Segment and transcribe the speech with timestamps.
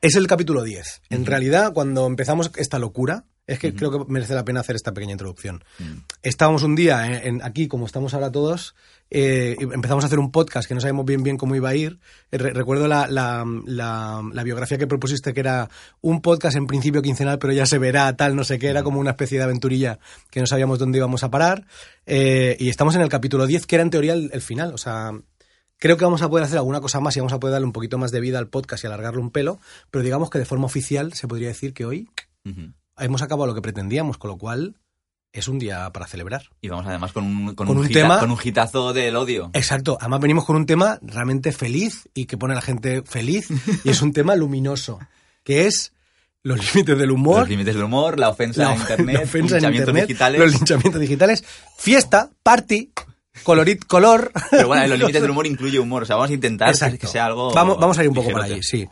[0.00, 1.02] Es el capítulo 10.
[1.10, 4.92] En realidad, cuando empezamos esta locura, es que creo que merece la pena hacer esta
[4.92, 5.64] pequeña introducción.
[6.22, 8.76] Estábamos un día en, en- aquí, como estamos ahora todos,
[9.10, 11.98] eh, empezamos a hacer un podcast que no sabíamos bien bien cómo iba a ir.
[12.30, 15.68] Eh, re- recuerdo la, la- la- la biografía que propusiste, que era
[16.02, 19.00] un podcast en principio quincenal, pero ya se verá, tal, no sé qué, era como
[19.00, 19.98] una especie de aventurilla
[20.30, 21.66] que no sabíamos dónde íbamos a parar.
[22.06, 24.74] Eh, y estamos en el capítulo 10, que era en teoría el, el final.
[24.74, 25.10] O sea,
[25.78, 27.72] Creo que vamos a poder hacer alguna cosa más y vamos a poder darle un
[27.72, 29.60] poquito más de vida al podcast y alargarlo un pelo,
[29.90, 32.08] pero digamos que de forma oficial se podría decir que hoy
[32.98, 34.76] hemos acabado lo que pretendíamos, con lo cual
[35.32, 36.44] es un día para celebrar.
[36.62, 39.14] Y vamos además con un, con Con un, un hita- tema- con un hitazo del
[39.14, 39.50] odio.
[39.52, 43.48] Exacto, además venimos con un tema realmente feliz y que pone a la gente feliz
[43.84, 44.98] y es un tema luminoso,
[45.44, 45.92] que es
[46.42, 49.74] los límites del humor, Los límites del humor, la ofensa la, en internet, en linchamientos
[49.80, 50.40] internet, digitales.
[50.40, 51.44] los linchamientos digitales,
[51.76, 52.90] fiesta, party,
[53.42, 54.30] colorit, color.
[54.50, 56.02] Pero bueno, en los límites del humor incluye humor.
[56.02, 56.98] O sea, vamos a intentar que- Exacto.
[56.98, 57.52] que sea algo.
[57.52, 58.86] Vamos, vamos a ir un poco por allí, sí.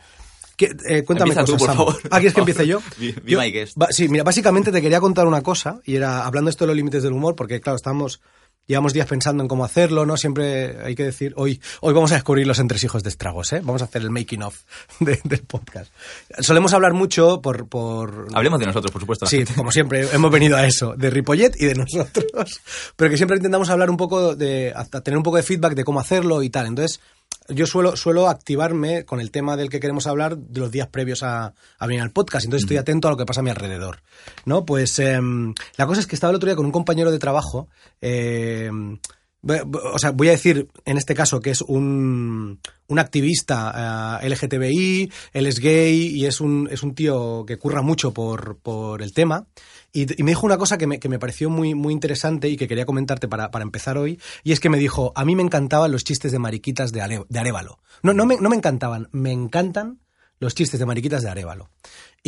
[0.55, 1.95] ¿Qué- eh, cuéntame Empieza tú, por favor.
[2.09, 2.81] Ah, ¿quieres que empiece yo?
[2.97, 3.77] Be- be Yo- my guest.
[3.91, 7.03] sí, mira, básicamente te quería contar una cosa, y era, hablando esto de los límites
[7.03, 8.21] del humor, porque claro, estamos,
[8.67, 10.17] llevamos días pensando en cómo hacerlo, ¿no?
[10.17, 13.61] Siempre hay que decir, hoy, hoy vamos a descubrir los entresijos de estragos, ¿eh?
[13.63, 14.59] Vamos a hacer el making of
[14.99, 15.91] de- del podcast.
[16.39, 17.67] Solemos hablar mucho por...
[17.67, 19.25] por Hablemos de nosotros, por supuesto.
[19.25, 22.61] Sí, como siempre, hemos venido a eso, de Ripollet y de nosotros.
[22.95, 24.73] Pero que siempre intentamos hablar un poco de.
[24.75, 26.67] hasta tener un poco de feedback de cómo hacerlo y tal.
[26.67, 26.99] Entonces,
[27.49, 31.23] yo suelo, suelo activarme con el tema del que queremos hablar de los días previos
[31.23, 32.45] a, a venir al podcast.
[32.45, 34.01] Entonces estoy atento a lo que pasa a mi alrededor.
[34.45, 34.65] ¿No?
[34.65, 37.67] Pues em, la cosa es que estaba el otro día con un compañero de trabajo.
[38.01, 38.99] voy-
[39.43, 45.11] O sea, voy a decir en este caso que es un, un activista eh, LGTBI,
[45.33, 49.13] él es gay y es un, es un tío que curra mucho por, por el
[49.13, 49.47] tema.
[49.93, 52.67] Y, me dijo una cosa que me, que me pareció muy, muy interesante y que
[52.67, 54.19] quería comentarte para, para empezar hoy.
[54.43, 57.39] Y es que me dijo, a mí me encantaban los chistes de mariquitas de, de
[57.39, 57.79] Arevalo.
[58.03, 59.99] No, no me, no me encantaban, me encantan
[60.39, 61.69] los chistes de mariquitas de Arevalo.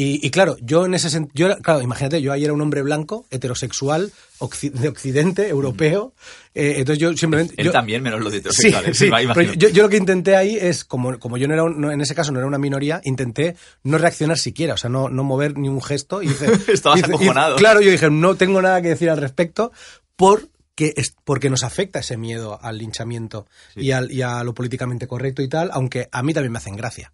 [0.01, 3.25] Y, y claro, yo en ese sentido, claro, imagínate, yo ahí era un hombre blanco,
[3.31, 6.13] heterosexual, occi- de occidente, europeo,
[6.55, 7.55] eh, entonces yo simplemente...
[7.57, 8.97] Él yo- también, menos los Sí, heterosexuales.
[8.97, 11.63] sí, me pero yo, yo lo que intenté ahí es, como, como yo no era,
[11.65, 14.89] un- no- en ese caso no era una minoría, intenté no reaccionar siquiera, o sea,
[14.89, 16.23] no, no mover ni un gesto.
[16.23, 17.55] Y hice- Estabas hice- acojonado.
[17.55, 19.73] hice- claro, yo dije, no tengo nada que decir al respecto,
[20.15, 23.81] porque, es, porque nos afecta ese miedo al linchamiento Sí.
[23.81, 26.75] y, al, y a lo políticamente correcto y tal, aunque a mí también me hacen
[26.77, 27.11] gracia.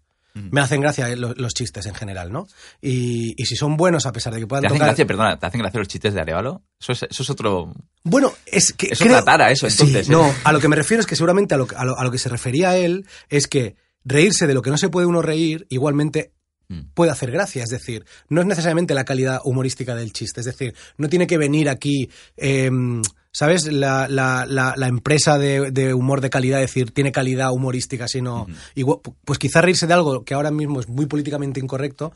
[0.50, 2.46] Me hacen gracia eh, lo- los, chistes en general, ¿no?
[2.82, 4.88] Y, y si son buenos, a pesar de que puedan ¿Te hacen tocar...
[4.88, 6.62] gracia, perdona, te hacen gracia los chistes de Arevalo?
[6.80, 7.72] Eso es, eso es otro...
[8.04, 8.88] Bueno, es que.
[8.92, 10.12] Es otra tara eso, entonces, ¿eh?
[10.12, 12.10] no, a lo que me refiero es que seguramente a lo, a lo- a lo
[12.10, 15.66] que se refería él es que reírse de lo que no se puede uno reír,
[15.70, 16.32] igualmente
[16.68, 16.80] Mm.
[16.94, 17.62] puede hacer gracia.
[17.62, 20.40] Es decir, no es necesariamente la calidad humorística del chiste.
[20.40, 22.10] Es decir, no tiene que venir aquí.
[22.36, 23.02] em,
[23.38, 23.66] ¿Sabes?
[23.70, 28.46] La, la- la- la empresa de, de humor de calidad, decir, tiene calidad humorística, sino.
[28.74, 32.14] igual- pues quizá reírse de algo que ahora mismo es muy políticamente incorrecto,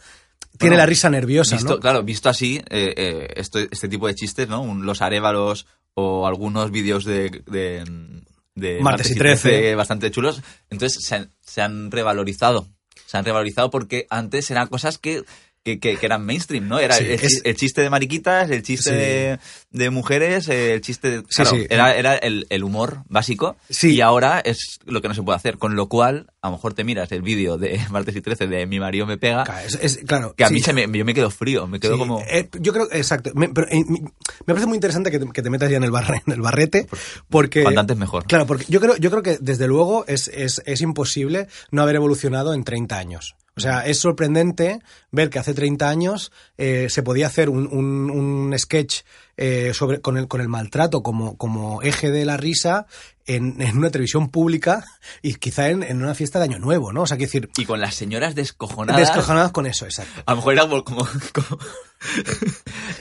[0.56, 1.78] tiene Bueno, la risa nerviosa, Visto, ¿no?
[1.80, 4.62] Claro, visto así, eh, eh, esto- este tipo de chistes, ¿no?
[4.62, 7.84] Un- los arévalos o algunos vídeos de, de,
[8.54, 9.74] de Martes y 13.
[9.74, 12.66] bastante chulos, entonces se han, se han revalorizado.
[13.04, 15.22] Se han revalorizado porque antes eran cosas que,
[15.64, 16.78] que, que- que eran mainstream, ¿no?
[16.78, 18.96] Era Sí, el, es- el chiste de mariquitas, el chiste Sí.
[18.96, 19.38] de,
[19.70, 21.22] de mujeres, el chiste de...
[21.24, 21.66] Claro, sí.
[21.68, 23.94] Era, era el, el humor básico Sí.
[23.96, 25.58] y ahora es lo que no se puede hacer.
[25.58, 28.66] Con lo cual, a lo mejor te miras el vídeo de Martes y 13 de
[28.66, 31.12] Mi marido me pega, Claro, es- es- claro, que a mí se me, yo me
[31.14, 32.20] quedo frío, me quedo como...
[32.30, 33.30] eh, yo creo, exacto.
[33.34, 34.00] Me, pero, eh, me
[34.46, 36.86] parece muy interesante que te, que te metas ya en el, barre- en el barrete,
[37.28, 37.62] porque...
[37.62, 38.24] Cuanto antes mejor.
[38.26, 41.96] Claro, porque yo creo, yo creo que desde luego es, es, es imposible no haber
[41.96, 43.36] evolucionado en 30 años.
[43.56, 44.80] O sea, es sorprendente
[45.10, 49.00] ver que hace 30 años eh, se podía hacer un, un, un sketch
[49.38, 52.86] eh, sobre, con, el, con el maltrato como, como eje de la risa
[53.26, 54.84] en, en una televisión pública
[55.22, 57.02] y quizá en, en una fiesta de Año Nuevo, ¿no?
[57.02, 59.00] O sea, decir, Y con las señoras descojonadas.
[59.00, 60.22] descojonadas con eso, exacto.
[60.26, 61.58] A lo mejor era como, como- como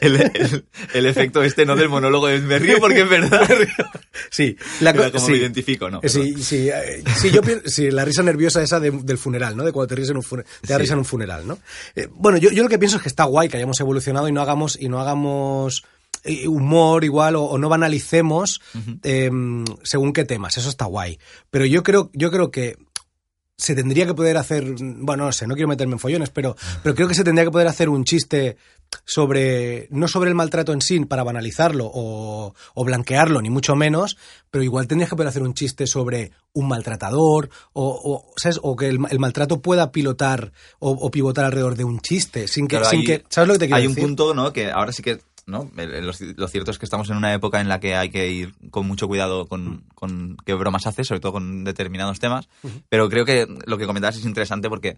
[0.02, 1.76] el, el- el efecto este, ¿no?
[1.76, 3.48] Del monólogo de me río porque es verdad.
[4.32, 5.32] Sí, la Era como sí.
[5.32, 6.00] me identifico, ¿no?
[6.04, 6.70] Eh, Sí, sí,
[7.16, 9.64] sí, yo pienso, sí, la risa nerviosa esa de- del funeral, ¿no?
[9.64, 10.36] De cuando te ríes en un te
[10.68, 10.82] da Sí.
[10.82, 11.58] risa en un funeral, ¿no?
[11.96, 14.32] Eh, bueno, yo, yo lo que pienso es que está guay que hayamos evolucionado y
[14.32, 15.84] no hagamos, y no hagamos
[16.24, 18.62] eh, humor igual o, o no banalicemos
[19.04, 19.32] eh,
[19.84, 21.20] según qué temas, eso está guay.
[21.50, 22.78] Pero yo creo, yo creo que
[23.60, 26.96] se tendría que poder hacer, bueno, no sé, no quiero meterme en follones, pero, pero
[26.96, 28.56] creo que se tendría que poder hacer un chiste
[29.06, 34.18] sobre, no sobre el maltrato en sí para banalizarlo o, o blanquearlo, ni mucho menos,
[34.52, 38.60] pero igual tendrías que poder hacer un chiste sobre un maltratador o, o, ¿sabes?
[38.62, 42.78] o que el, el maltrato pueda pilotar o, pivotar alrededor de un chiste, sin que,
[42.78, 44.04] Claro, sin hay- que, ¿sabes lo que te quiero Hay un decir?
[44.08, 44.54] punto, ¿no?
[44.54, 45.70] Que ahora sí que, ¿no?
[45.76, 48.54] Lo, lo cierto es que estamos en una época en la que hay que ir
[48.70, 52.48] con mucho cuidado con, con qué bromas hace, sobre todo con determinados temas.
[52.90, 54.98] Pero creo que lo que comentabas es interesante porque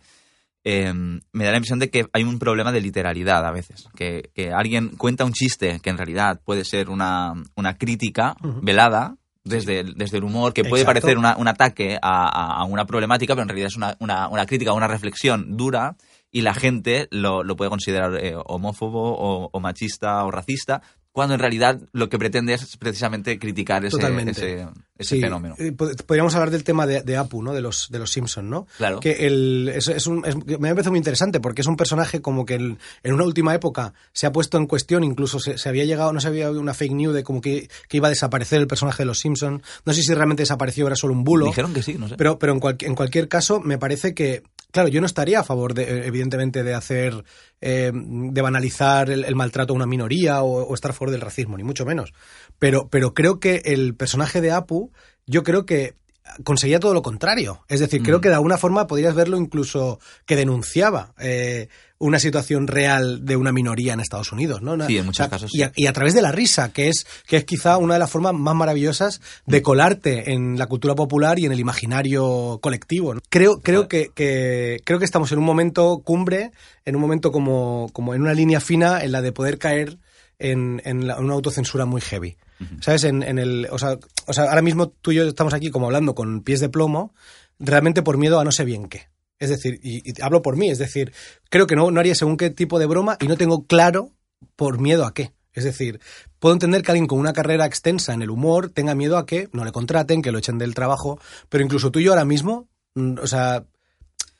[0.63, 3.85] eh, me da la impresión de que hay un problema de literalidad a veces.
[3.95, 9.15] Que, que alguien cuenta un chiste que en realidad puede ser una, una crítica velada
[9.43, 11.01] desde el, desde el humor, que puede Exacto.
[11.01, 14.27] parecer una- un ataque a, a- a una problemática, pero en realidad es una, una,
[14.27, 15.95] una crítica, una reflexión dura
[16.31, 21.33] y la gente lo, lo puede considerar eh, homófobo o, o machista o racista, cuando
[21.35, 23.97] en realidad lo que pretende es precisamente criticar ese,
[24.29, 24.67] ese,
[24.97, 25.55] ese Sí, fenómeno.
[25.57, 27.53] eh, pod- Podríamos hablar del tema de, de Apu, ¿no?
[27.53, 28.65] De los, de los Simpson, ¿no?
[28.77, 28.99] Claro.
[29.01, 32.45] Que el, es, es un, es- me parece muy interesante porque es un personaje como
[32.45, 35.83] que el- en una última época se ha puesto en cuestión, incluso se, se había
[35.85, 38.67] llegado, no se había una fake news de como que, que iba a desaparecer el
[38.67, 39.61] personaje de los Simpson.
[39.85, 41.45] No sé si realmente desapareció, era solo un bulo.
[41.47, 42.15] Dijeron que sí, no sé.
[42.15, 45.43] Pero, pero en, cual- en cualquier caso, me parece que, claro, yo no estaría a
[45.43, 47.23] favor, de, eh, evidentemente, de hacer,
[47.61, 51.57] eh, de banalizar el, maltrato a una minoría o, o estar a favor del racismo,
[51.57, 52.13] ni mucho menos.
[52.59, 54.91] Pero, pero creo que el personaje de Apu,
[55.25, 55.95] yo creo que
[56.43, 57.63] conseguía todo lo contrario.
[57.67, 58.21] Es decir, creo Mm.
[58.21, 61.67] que de alguna forma podrías verlo incluso que denunciaba eh,
[61.99, 64.73] una situación real de una minoría en Estados Unidos, ¿no?
[64.73, 67.05] Una- Sí, en muchos casos, Y a, y a través de la risa, que es,
[67.27, 69.51] que es quizá una de las formas más maravillosas Mm.
[69.51, 73.13] de colarte en la cultura popular y en el imaginario colectivo.
[73.13, 73.21] ¿no?
[73.29, 76.51] Creo, creo, que, que- creo que estamos en un momento cumbre,
[76.85, 79.97] en un momento como, como en una línea fina en la de poder caer
[80.39, 82.35] en, en la- en una autocensura muy heavy.
[82.81, 83.03] ¿Sabes?
[83.03, 83.97] En, en el, o, sea,
[84.27, 87.13] o sea, ahora mismo tú y yo estamos aquí como hablando con pies de plomo,
[87.59, 89.09] realmente por miedo a no sé bien qué.
[89.39, 91.13] Es decir, y, y hablo por mí, es decir,
[91.49, 94.11] creo que no, no haría según qué tipo de broma y no tengo claro
[94.55, 95.31] por miedo a qué.
[95.53, 95.99] Es decir,
[96.39, 99.49] puedo entender que alguien con una carrera extensa en el humor tenga miedo a que
[99.51, 101.19] no le contraten, que lo echen del trabajo,
[101.49, 103.65] pero incluso tú y yo ahora mismo, mm, o sea,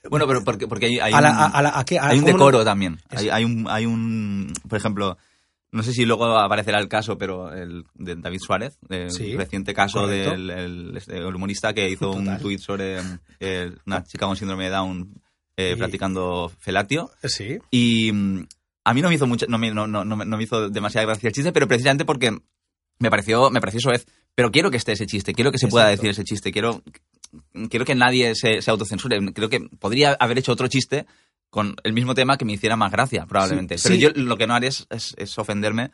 [0.10, 2.18] Bueno, pero porque, porque hay, hay a, la- un, a- a la- a qué- hay
[2.20, 3.00] un no- decoro también.
[3.10, 5.18] Hay un, hay un, por ejemplo,
[5.72, 9.74] no sé si luego aparecerá el caso, pero el de David Suárez, el Sí, reciente
[9.74, 10.32] caso correcto.
[10.32, 13.00] del el, este, el humorista que hizo un tuit sobre
[13.40, 15.14] eh, una chica con síndrome de Down
[15.58, 17.10] eh, Y- practicando felatio.
[17.24, 18.48] Sí, Y mm,
[18.86, 21.28] a mí no me hizo mucho, no me, no, no, no me hizo demasiada gracia
[21.28, 22.38] el chiste, pero precisamente porque
[23.00, 24.06] me pareció, me pareció soez.
[24.36, 26.82] Pero quiero que esté ese chiste, quiero que se pueda decir ese chiste, quiero,
[27.70, 29.20] quiero que nadie se, se autocensure.
[29.34, 31.06] Creo que podría haber hecho otro chiste
[31.52, 33.78] con el mismo tema que me hiciera más gracia, probablemente.
[33.78, 34.02] Sí, pero sí.
[34.02, 35.92] yo lo que no haré es, es- es ofenderme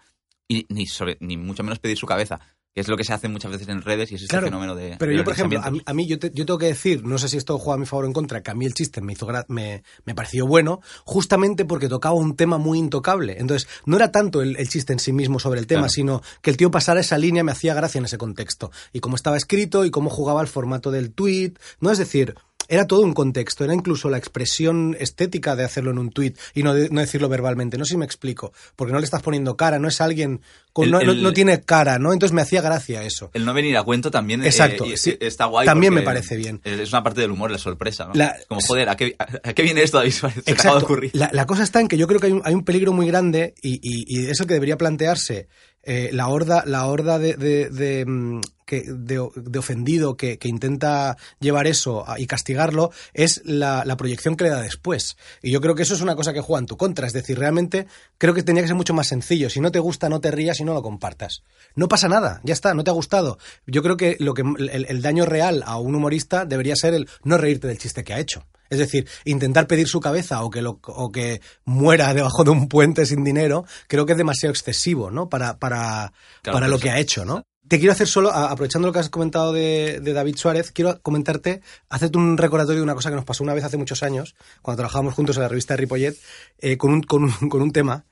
[0.47, 2.39] y ni, sobre, ni mucho menos pedir su cabeza,
[2.73, 4.95] que es lo que se hace muchas veces en redes y es Claro, fenómeno de.
[4.99, 7.03] Pero de yo, por ejemplo, a mí, a mí yo, te- yo tengo que decir,
[7.03, 8.75] no sé si esto juega a mi favor o en contra, que a mí el
[8.75, 13.37] chiste me hizo gra- me, me pareció bueno, justamente porque tocaba un tema muy intocable.
[13.39, 15.91] Entonces, no era tanto el, el chiste en sí mismo sobre el tema, Claro.
[15.93, 18.71] sino que el tío pasara esa línea me hacía gracia en ese contexto.
[18.93, 21.53] Y cómo estaba escrito y cómo jugaba el formato del tweet.
[21.81, 22.35] No es decir,
[22.67, 26.63] era todo un contexto, era incluso la expresión estética de hacerlo en un tweet y
[26.63, 27.77] no, de- no decirlo verbalmente.
[27.77, 30.41] No sé si me explico, porque no le estás poniendo cara, no es alguien
[30.73, 32.13] con, El- no, no- el- no tiene cara, ¿no?
[32.13, 33.31] Entonces me hacía gracia eso.
[33.33, 35.17] El no venir a cuento también eh, Exacto, sí.
[35.19, 35.65] está guay.
[35.65, 36.61] También me parece bien.
[36.63, 38.05] Es una parte del humor, la sorpresa.
[38.05, 38.13] ¿no?
[38.13, 39.99] La- Como, joder, ¿a qué, a, a qué viene esto?
[40.01, 40.77] Se acaba de Exacto.
[40.85, 41.11] ocurrir.
[41.13, 43.07] La, la cosa está en que yo creo que hay un, hay un peligro muy
[43.07, 45.47] grande y, y- y es el que debería plantearse
[45.87, 51.15] eh, la horda, la horda de, de, de, mm, de- de ofendido que, que intenta
[51.39, 55.15] llevar eso y castigarlo es la, la proyección que le da después.
[55.41, 57.07] Y yo creo que eso es una cosa que juega en tu contra.
[57.07, 59.49] Es decir, realmente creo que tenía que ser mucho más sencillo.
[59.49, 61.43] Si no te gusta, no te rías y no lo compartas.
[61.75, 63.37] No pasa nada, ya está, no te ha gustado.
[63.65, 67.37] Yo creo que lo que el daño real a un humorista debería ser el no
[67.37, 68.43] reírte del chiste que ha hecho.
[68.69, 72.67] Es decir, intentar pedir su cabeza o que, lo, o que muera debajo de un
[72.67, 75.29] puente sin dinero, creo que es demasiado excesivo, ¿no?
[75.29, 77.43] Para, para, Claro, para lo que ha hecho, ¿no?
[77.67, 81.61] Te quiero hacer solo, aprovechando lo que has comentado de, de David Suárez, quiero comentarte,
[81.89, 84.77] hacerte un recordatorio de una cosa que nos pasó una vez hace muchos años, cuando
[84.77, 86.15] trabajábamos juntos en la revista Ripollet,
[86.59, 88.05] eh, con, un, con, un, con un tema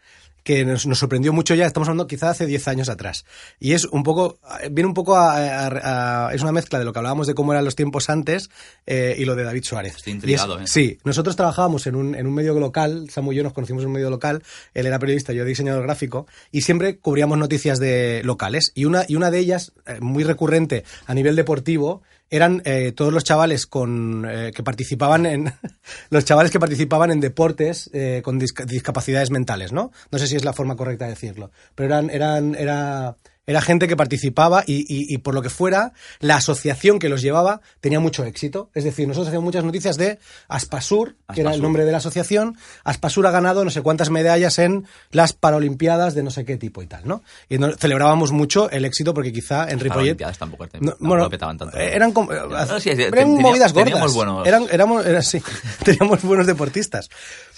[0.46, 3.26] que nos, nos sorprendió mucho ya, estamos hablando quizá hace 10 años atrás.
[3.60, 4.38] Y es un poco,
[4.72, 7.52] viene un poco a, a- a- es una mezcla de lo que hablábamos de cómo
[7.52, 8.52] eran los tiempos antes
[8.86, 9.96] eh, y lo de David Suárez.
[9.98, 10.68] Estoy es- intrigado, ¿eh?
[10.68, 13.88] Sí, nosotros trabajábamos en un, en un medio local, Samu y yo nos conocimos en
[13.88, 14.44] un medio local,
[14.76, 18.72] él era periodista, yo diseñador gráfico, y siempre cubríamos noticias de locales.
[18.76, 23.14] Y una, y una de ellas, eh, muy recurrente a nivel deportivo, eran eh, todos
[23.14, 25.54] los chavales con eh, que participaban en
[26.10, 29.92] los chavales que participaban en deportes eh, con disca- discapacidades mentales, ¿no?
[30.12, 33.16] No sé si es la forma correcta de decirlo, pero eran eran era
[33.48, 37.22] era gente que participaba y, y- y por lo que fuera, la asociación que los
[37.22, 38.70] llevaba tenía mucho éxito.
[38.74, 42.58] Es decir, nosotros hacíamos muchas noticias de Aspasur, que era el nombre de la asociación.
[42.84, 46.82] Aspasur ha ganado no sé cuántas medallas en las Paralimpiadas de no sé qué tipo
[46.82, 47.24] y tal, ¿no?
[47.50, 49.90] Y no- celebrábamos mucho el éxito porque quizá en Ripollet...
[50.18, 51.78] Paralimpiadas tampoco, No, tampoco bueno, petaban tanto.
[51.78, 53.86] eh, eran, No, sí, eran movidas gordas.
[53.92, 55.42] teníamos buenos- Eran, éramos, era- sí,
[55.84, 57.10] teníamos buenos deportistas.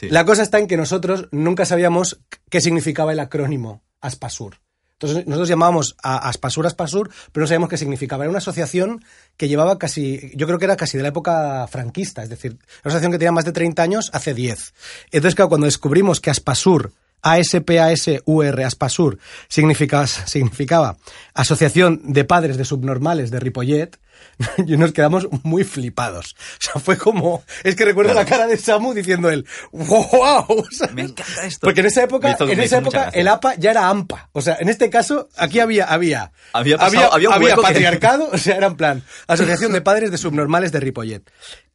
[0.02, 4.58] La cosa está en que nosotros nunca sabíamos qué significaba el acrónimo Aspasur.
[5.00, 8.24] Entonces nosotros llamábamos a Aspasur Aspasur, pero no sabíamos qué significaba.
[8.24, 9.04] Era una asociación
[9.38, 12.90] que llevaba casi, yo creo que era casi de la época franquista, es decir, una
[12.90, 14.74] asociación que tenía más de 30 años hace 10.
[15.12, 20.98] Entonces, claro, cuando descubrimos que Aspasur ASPASUR, Aspasur, significaba, significaba
[21.34, 23.98] Asociación de Padres de Subnormales de Ripollet,
[24.66, 26.36] y nos quedamos muy flipados.
[26.38, 27.44] O sea, fue como...
[27.64, 30.66] Es que recuerdo la cara de Samu diciendo él, ¡wow!
[30.94, 31.66] me encanta esto.
[31.66, 34.30] Porque en esa época, en esa época el APA ya era AMPA.
[34.34, 35.86] O sea, en este caso, aquí había...
[35.86, 40.72] Había, había, había, había patriarcado, o sea, era en plan, Asociación de Padres de Subnormales
[40.72, 41.24] de Ripollet.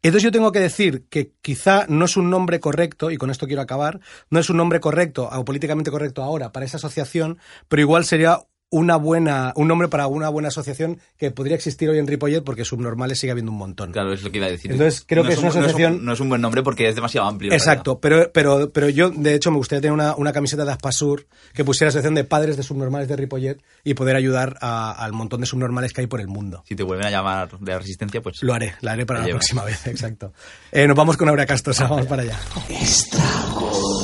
[0.03, 3.47] Entonces yo tengo que decir que quizá no es un nombre correcto, y con esto
[3.47, 7.83] quiero acabar, no es un nombre correcto o políticamente correcto ahora para esa asociación, pero
[7.83, 8.41] igual sería
[8.73, 12.65] una buena, un nombre para una buena asociación que podría existir hoy en Ripollet porque
[12.65, 13.93] subnormales sigue habiendo un montón.
[13.93, 14.73] Claro, es lo que iba a decir.
[14.73, 16.05] Entonces creo que es, una asociación...
[16.05, 17.53] No es, un, buen nombre porque es demasiado amplio.
[17.53, 21.27] Exacto, pero, pero, pero yo de hecho me gustaría tener una, una camiseta de Aspasur
[21.53, 25.47] que pusiera asociación de padres de subnormales de Ripollet y poder ayudar al montón de
[25.47, 26.65] subnormales que hay por el mundo.
[26.67, 28.43] Si te vuelven a llamar de resistencia, pues...
[28.43, 30.33] Lo haré, lo haré para la próxima vez, exacto.
[30.73, 32.39] Eh, nos vamos con Aura Castrosa, vamos para allá.
[32.71, 34.02] Estragos.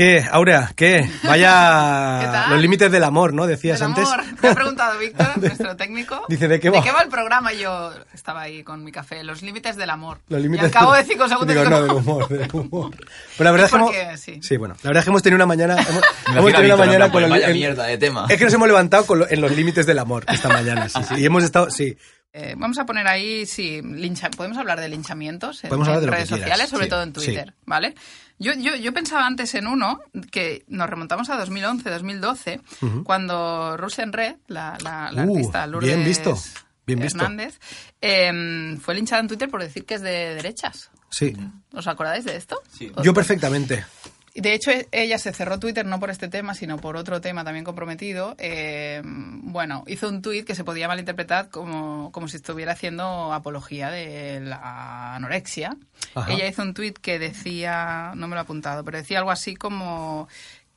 [0.00, 0.72] ¿Qué, Aurea?
[0.74, 1.10] ¿Qué?
[1.24, 3.46] Vaya los límites del amor, ¿no?
[3.46, 4.08] Decías del antes.
[4.08, 4.24] Amor.
[4.40, 6.24] Me ha preguntado Víctor, nuestro técnico.
[6.26, 6.78] Dice, ¿de qué va?
[6.78, 7.52] ¿De qué va el programa?
[7.52, 9.22] Yo estaba ahí con mi café.
[9.22, 10.20] Los límites del amor.
[10.30, 11.54] Los límites y al cabo de cinco segundos...
[11.54, 12.96] Digo, no, del humor, del humor.
[13.36, 14.20] Pero la verdad es que hemos...
[14.20, 14.40] sí.
[14.42, 14.56] sí.
[14.56, 14.74] bueno.
[14.82, 15.74] La verdad es que hemos tenido una mañana...
[15.74, 16.02] Hemos,
[16.34, 17.30] hemos tenido una mañana con los...
[17.30, 18.24] Vaya mierda de tema.
[18.30, 21.00] Es que nos hemos levantado con lo, en los límites del amor esta mañana, sí,
[21.06, 21.16] sí.
[21.18, 21.70] Y hemos estado...
[21.70, 21.94] Sí.
[22.32, 26.06] Eh, vamos a poner ahí, sí, lincha, podemos hablar de linchamientos en, Podemos hablar de
[26.06, 27.52] lo redes sociales, sobre todo en Twitter.
[27.66, 27.94] ¿vale?
[28.42, 30.00] Yo, yo, yo pensaba antes en uno
[30.32, 32.60] que nos remontamos a 2011, 2012,
[33.04, 36.38] cuando Russian Red, la, la, la Uh, artista Lourdes bien visto,
[36.86, 37.18] bien visto.
[37.22, 37.60] Hernández,
[38.00, 40.90] eh, fue linchada en Twitter por decir que es de derechas.
[41.10, 41.36] Sí.
[41.74, 42.62] ¿Os acordáis de esto?
[42.72, 42.90] Sí.
[43.02, 43.84] Yo perfectamente.
[44.34, 47.44] De hecho, e- ella se cerró Twitter no por este tema, sino por otro tema
[47.44, 48.34] también comprometido.
[48.38, 53.90] Eh, bueno, hizo un tuit que se podía malinterpretar como, como si estuviera haciendo apología
[53.90, 55.76] de la anorexia.
[56.14, 56.32] Ajá.
[56.32, 59.56] Ella hizo un tuit que decía, no me lo he apuntado, pero decía algo así
[59.56, 60.28] como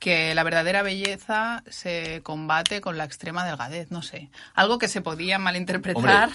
[0.03, 4.29] que la verdadera belleza se combate con la extrema delgadez, no sé.
[4.53, 6.29] Algo que se podía Hombre, malinterpretar.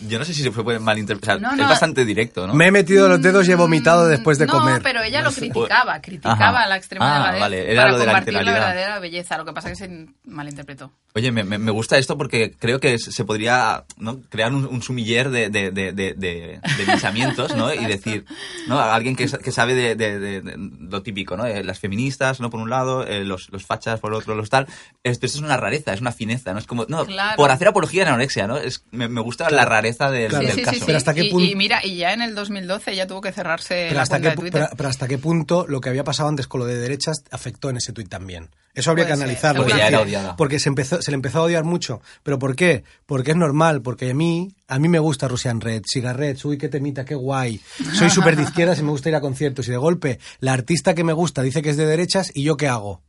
[0.00, 1.40] yo no sé si se puede malinterpretar.
[1.40, 1.68] No, Es no.
[1.68, 2.54] bastante directo, ¿no?
[2.54, 4.82] Me he metido los dedos y he vomitado después de no, comer.
[4.82, 6.66] pero ella lo criticaba, criticaba Ajá.
[6.68, 9.38] la extrema Ah, delgadez vale, era para lo de la la, verdadera belleza.
[9.38, 10.90] Lo que pasa es que se malinterpretó.
[11.14, 14.20] Oye, me, me- gusta esto porque creo que se podría ¿no?
[14.30, 17.72] crear un, un sumiller de, de, de, de, de- de linchamientos, ¿no?
[17.72, 18.24] Y decir,
[18.66, 18.78] ¿no?
[18.80, 21.44] A alguien que, que sabe de, de- de- de lo típico, ¿no?
[21.46, 22.48] Eh, Las feministas, ¿no?
[22.50, 24.66] Por un lado, eh, los, los fachas por otro, los tal.
[25.02, 26.58] Esto, esto es una rareza, es una fineza, ¿no?
[26.58, 27.36] Es como, no, Claro.
[27.36, 28.56] por hacer apología de la anorexia, ¿no?
[28.58, 30.46] Es, me, me gusta la rareza del, Claro.
[30.46, 30.74] del Sí, sí, caso.
[30.74, 30.86] sí, sí.
[30.86, 33.32] Pero hasta qué y, punto- y mira, y ya en el 2012 ya tuvo que
[33.32, 34.62] cerrarse Pero la hasta, cuenta qué, de pu- Twitter.
[34.66, 37.70] pero, pero hasta qué punto lo que había pasado antes con lo de derechas afectó
[37.70, 38.50] en ese tuit también.
[38.74, 39.62] Eso habría Puede que analizarlo.
[39.62, 40.36] Porque es ya era decir, odiada.
[40.36, 42.00] Porque se, empezó, se le empezó a odiar mucho.
[42.22, 42.84] ¿Pero por qué?
[43.04, 46.70] Porque es normal, porque a mí, a mí me gusta Russian Red, Cigarettes, uy, qué
[46.70, 47.60] temita, qué guay.
[47.92, 49.68] Soy súper de izquierdas y me gusta ir a conciertos.
[49.68, 52.56] Y de golpe, la artista que me gusta dice que es de derechas y yo
[52.56, 53.02] qué hago?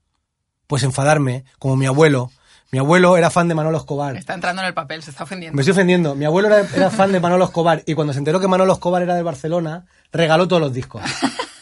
[0.67, 2.31] Pues enfadarme, como mi abuelo.
[2.73, 4.17] Mi abuelo era fan de Manolo Escobar.
[4.17, 5.55] Está entrando en el papel, se está ofendiendo.
[5.55, 6.15] Me estoy ofendiendo.
[6.15, 9.01] Mi abuelo era, era fan de Manolo Escobar y cuando se enteró que Manolo Escobar
[9.01, 11.01] era de Barcelona, regaló todos los discos.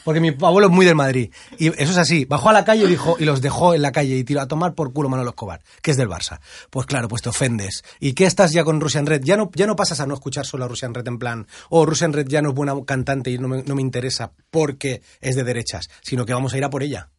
[0.04, 1.32] Porque mi abuelo es muy del Madrid.
[1.58, 2.26] Y eso es así.
[2.26, 4.48] Bajó a la calle y dijo, y los dejó en la calle y tiró a
[4.48, 6.40] tomar por culo Manolo Escobar, que es del Barça.
[6.70, 7.84] Pues claro, pues te ofendes.
[8.00, 9.24] ¿Y qué estás ya con Russian Red?
[9.24, 11.86] Ya no, ya no pasas a no escuchar solo a Russian Red en plan, oh,
[11.86, 15.36] Russian Red ya no es buena cantante y no me, no me interesa porque es
[15.36, 17.10] de derechas, sino que vamos a ir a por ella.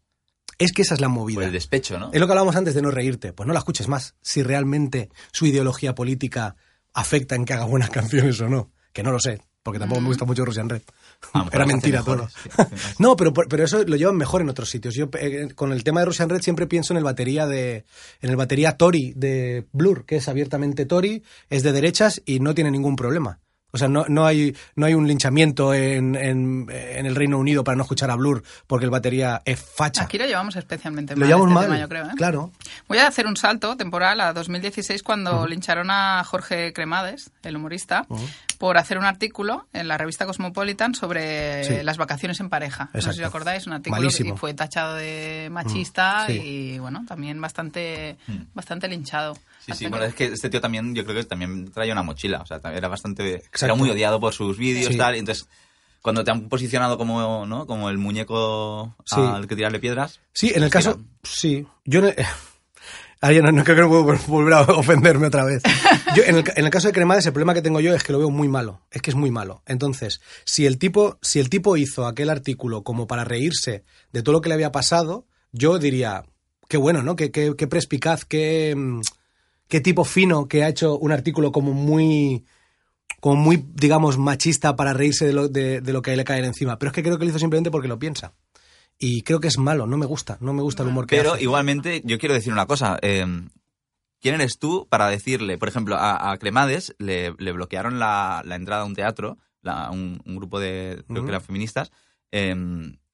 [0.59, 1.37] Es que esa es la movida.
[1.37, 2.11] Por el despecho, ¿no?
[2.13, 3.33] Es lo que hablábamos antes de no reírte.
[3.33, 6.57] Pues no la escuches más si realmente su ideología política
[6.93, 8.71] afecta en que haga buenas canciones o no.
[8.93, 10.83] Que no lo sé, porque tampoco me gusta mucho Russian Red.
[11.53, 12.29] Era mentira todo.
[12.29, 12.49] sí.
[12.99, 14.95] no, pero, pero eso lo llevan mejor en otros sitios.
[14.95, 17.85] Yo eh, con el tema de Russian Red siempre pienso en el batería de
[18.21, 22.55] en el batería Tory de Blur, que es abiertamente Tory, es de derechas y no
[22.55, 23.41] tiene ningún problema.
[23.75, 27.65] O sea, no, no, hay, no hay un linchamiento en, en, en el Reino Unido
[27.65, 30.03] para no escuchar a Blur porque el batería es facha.
[30.05, 31.65] Aquí lo llevamos especialmente lo mal, llevamos este mal.
[31.65, 32.05] tema, yo creo.
[32.07, 32.11] ¿eh?
[32.17, 32.51] Claro.
[32.87, 38.07] Voy a hacer un salto temporal a 2016 cuando lincharon a Jorge Cremades, el humorista,
[38.59, 41.83] por hacer un artículo en la revista Cosmopolitan sobre Sí.
[41.83, 42.91] las vacaciones en pareja.
[42.93, 43.23] No sé si Exacto.
[43.23, 44.35] os acordáis, un artículo Malísimo.
[44.35, 46.33] que fue tachado de machista sí.
[46.75, 48.17] y bueno, también bastante,
[48.55, 49.37] bastante linchado.
[49.65, 52.41] Sí, sí, bueno, es que este tío también, yo creo que también traía una mochila,
[52.43, 53.65] o sea, era bastante, Exacto.
[53.67, 54.97] era muy odiado por sus vídeos Sí.
[54.99, 55.47] tal, entonces
[56.01, 57.65] cuando te han posicionado como, ¿no?
[57.67, 59.21] Como el muñeco Sí.
[59.21, 60.19] al que tirarle piedras.
[60.33, 60.95] Sí, en el pues caso.
[60.97, 61.11] tiran.
[61.23, 61.67] Sí.
[61.85, 62.01] Yo.
[62.01, 62.15] el-
[63.25, 65.63] Ay, no, no creo que no puedo volver a ofenderme otra vez.
[66.17, 68.13] Yo, en, el, en el caso de Cremades, el problema que tengo yo es que
[68.13, 68.83] lo veo muy malo.
[68.91, 69.63] Es que es muy malo.
[69.65, 74.33] Entonces, si el tipo, si el tipo hizo aquel artículo como para reírse de todo
[74.33, 76.25] lo que le había pasado, yo diría,
[76.69, 77.15] qué bueno, ¿no?
[77.15, 79.01] Qué, qué, qué perspicaz, qué, mm,
[79.73, 82.45] qué tipo fino que ha hecho un artículo como muy
[83.21, 86.79] como muy, digamos, machista para reírse de lo, de, de lo que le cae encima.
[86.79, 88.35] Pero es que creo que lo hizo simplemente porque lo piensa.
[88.99, 91.33] Y creo que es malo, no me gusta, no me gusta el humor que Pero
[91.35, 91.43] hace.
[91.45, 92.99] igualmente, yo quiero decir una cosa.
[93.01, 93.25] eh,
[94.21, 98.57] ¿Quién eres tú para decirle, por ejemplo, a, a Cremades le, le bloquearon la, la
[98.57, 101.91] entrada a un teatro, la- un, un grupo de, creo que eran feministas,
[102.31, 102.55] eh,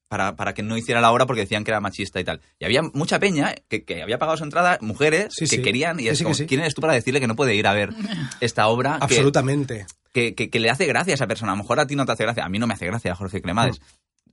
[0.09, 2.41] para, para que no hiciera la obra porque decían que era machista y tal.
[2.59, 5.63] Y había mucha peña que, que había pagado su entrada, mujeres Sí, que sí.
[5.63, 6.47] querían, y es sí, como, sí.
[6.47, 7.91] ¿quién eres tú para decirle que no puede ir a ver
[8.41, 8.97] esta obra?
[9.01, 9.87] Absolutamente.
[10.13, 11.53] que, que- que le hace gracia a esa persona.
[11.53, 12.45] A lo mejor a ti no te hace gracia.
[12.45, 13.81] A mí no me hace gracia Jorge Cremades.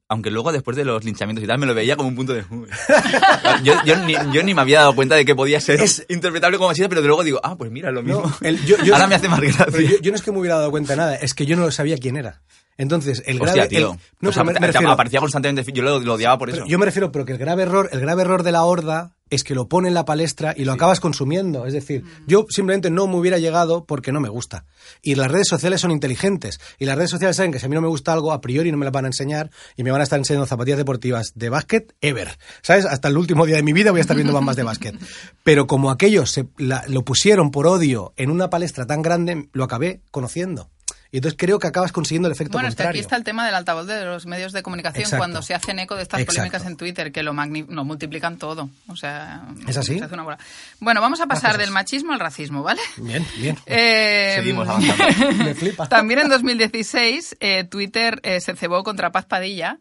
[0.07, 2.45] Aunque luego, después de los linchamientos y tal, me lo veía como un punto de...
[3.63, 6.57] Yo, yo ni, yo ni me había dado cuenta de que podía ser Es- interpretable
[6.57, 8.21] como machista, pero luego digo, ah, pues mira, lo mismo.
[8.21, 9.65] No, el- yo- yo- Ahora me hace más gracia.
[9.71, 11.55] Pero yo, yo no es que me hubiera dado cuenta de nada, es que yo
[11.55, 12.41] no sabía quién era.
[12.77, 13.61] Entonces, el grave...
[13.61, 13.91] Hostia, tío.
[13.93, 15.71] el- no, O sea, pero me- te- me te refiero- aparecía constantemente.
[15.71, 16.65] Yo lo, lo odiaba por eso.
[16.65, 19.43] Yo me refiero, pero que el grave error, el grave error de la horda es
[19.43, 21.65] que lo pone en la palestra y lo acabas consumiendo.
[21.65, 24.65] Es decir, yo simplemente no me hubiera llegado porque no me gusta.
[25.01, 26.59] Y las redes sociales son inteligentes.
[26.77, 28.71] Y las redes sociales saben que si a mí no me gusta algo, a priori
[28.71, 31.49] no me las van a enseñar y me van a estar enseñando zapatillas deportivas de
[31.49, 32.37] básquet ever.
[32.61, 32.85] ¿Sabes?
[32.85, 34.95] Hasta el último día de mi vida voy a estar viendo bambas de básquet.
[35.43, 39.63] Pero como aquellos se, la- lo pusieron por odio en una palestra tan grande, lo
[39.63, 40.69] acabé conociendo.
[41.15, 42.99] Y entonces creo que acabas consiguiendo el efecto Bueno, es que contrario.
[42.99, 45.17] aquí está el tema del altavoz de los medios de comunicación Exacto.
[45.17, 46.39] cuando se hacen eco de estas Exacto.
[46.41, 48.69] polémicas en Twitter, que lo, magni- lo multiplican todo.
[48.89, 49.97] O sea, ¿Es así?
[49.97, 50.37] se hace una bola.
[50.81, 52.81] Bueno, vamos a pasar del machismo al racismo, ¿vale?
[52.97, 53.57] Bien, bien.
[53.65, 55.05] Eh, Seguimos avanzando.
[55.41, 55.87] Me flipa.
[55.89, 59.77] También en 2016 eh, Twitter eh, se cebó contra Paz Padilla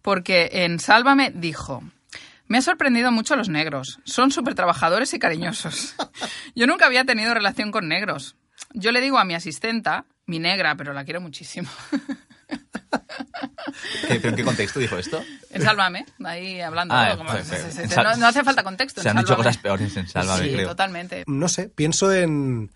[0.00, 1.82] porque en Sálvame dijo...
[2.46, 3.98] Me ha sorprendido mucho los negros.
[4.04, 5.94] Son súper trabajadores y cariñosos.
[6.54, 8.36] Yo nunca había tenido relación con negros.
[8.72, 11.68] Yo le digo a mi asistenta, mi negra, pero la quiero muchísimo.
[14.08, 15.22] ¿Qué- ¿Pero en qué contexto dijo esto?
[15.50, 16.94] En Sálvame, ahí hablando.
[16.94, 19.02] Ah, como- pues, sí, sí, sí, no, no hace falta contexto.
[19.02, 20.68] Se han dicho cosas peores en Sálvame, sí, creo.
[20.68, 21.24] totalmente.
[21.26, 22.70] no sé, pienso en,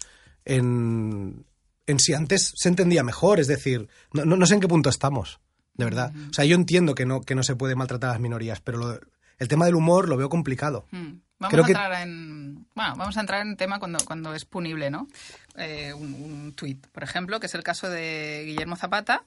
[0.44, 1.44] en,
[1.86, 4.90] en si antes se entendía mejor, es decir, no, no, no sé en qué punto
[4.90, 5.40] estamos,
[5.74, 6.12] de verdad.
[6.30, 8.78] O sea, yo entiendo que no, que no se puede maltratar a las minorías, pero
[8.78, 9.00] lo-
[9.38, 10.86] el tema del humor lo veo complicado.
[10.90, 11.12] Mm.
[11.38, 12.41] Vamos Creo a que- entrar en
[12.74, 15.08] bueno, vamos a entrar en tema cuando, cuando es punible, ¿no?
[15.56, 19.22] Eh, un, un tuit, por ejemplo, que es el caso de Guillermo Zapata,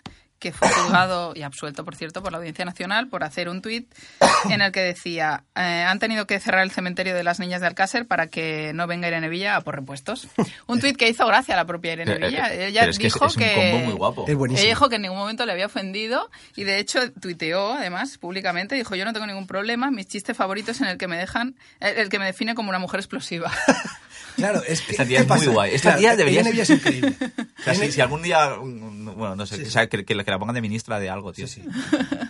[0.45, 3.91] que fue juzgado y absuelto, por cierto, por la Audiencia Nacional por hacer un tuit
[4.51, 7.67] en el que decía eh, han tenido que cerrar el cementerio de las niñas de
[7.67, 10.27] Alcácer para que no venga Irene Villa a por repuestos.
[10.67, 12.53] Un tuit que hizo gracia a la propia Irene Pero, Villa.
[12.53, 14.25] eh, Ella pero es que es- dijo es un combo muy guapo.
[14.27, 18.19] Es ella dijo que en ningún momento le había ofendido y de hecho tuiteó además
[18.19, 21.55] públicamente, dijo yo no tengo ningún problema, mis chistes favoritos en el que me dejan,
[21.79, 23.51] el que me define como una mujer explosiva.
[24.35, 25.73] Claro, es que, Esta tía ¿qué es muy guay.
[25.75, 27.15] Esta Claro, tía debería Irene Villa es increíble.
[27.59, 30.37] O sea, si, si algún día, mm, bueno, no sé, que, que la- que la
[30.39, 31.47] pongan de ministra de algo, tío.
[31.47, 31.63] Sí,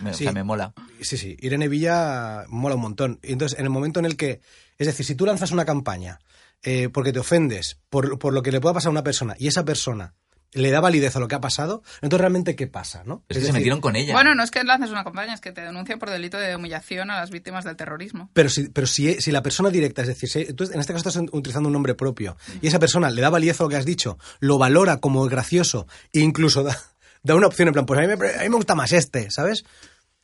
[0.00, 0.10] Me.
[0.10, 0.72] O sea, me mola.
[1.00, 3.18] Sí, sí, Irene Villa mola un montón.
[3.22, 4.40] Y entonces, en el momento en el que,
[4.78, 6.18] es decir, si tú lanzas una campaña
[6.62, 9.48] eh, porque te ofendes por, por lo que le pueda pasar a una persona y
[9.48, 10.14] esa persona
[10.52, 13.22] le da validez a lo que ha pasado, entonces realmente qué pasa, ¿no?
[13.28, 14.14] Es que se metieron con ella.
[14.14, 17.10] Bueno, no es que lances una campaña, es que te denuncian por delito de humillación
[17.10, 18.30] a las víctimas del terrorismo.
[18.32, 21.08] Pero si, pero si, si la persona directa, es decir, si, tú en este caso
[21.08, 23.84] estás utilizando un nombre propio y esa persona le da validez a lo que has
[23.84, 26.76] dicho, lo valora como gracioso e incluso da,
[27.22, 29.30] da una opción en plan, pues a mí, me, a mí me gusta más este,
[29.30, 29.64] ¿sabes?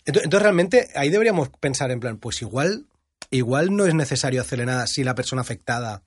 [0.05, 2.87] Entonces, entonces, realmente ahí deberíamos pensar en plan, pues igual,
[3.31, 6.03] igual no es necesario hacerle nada si la persona afectada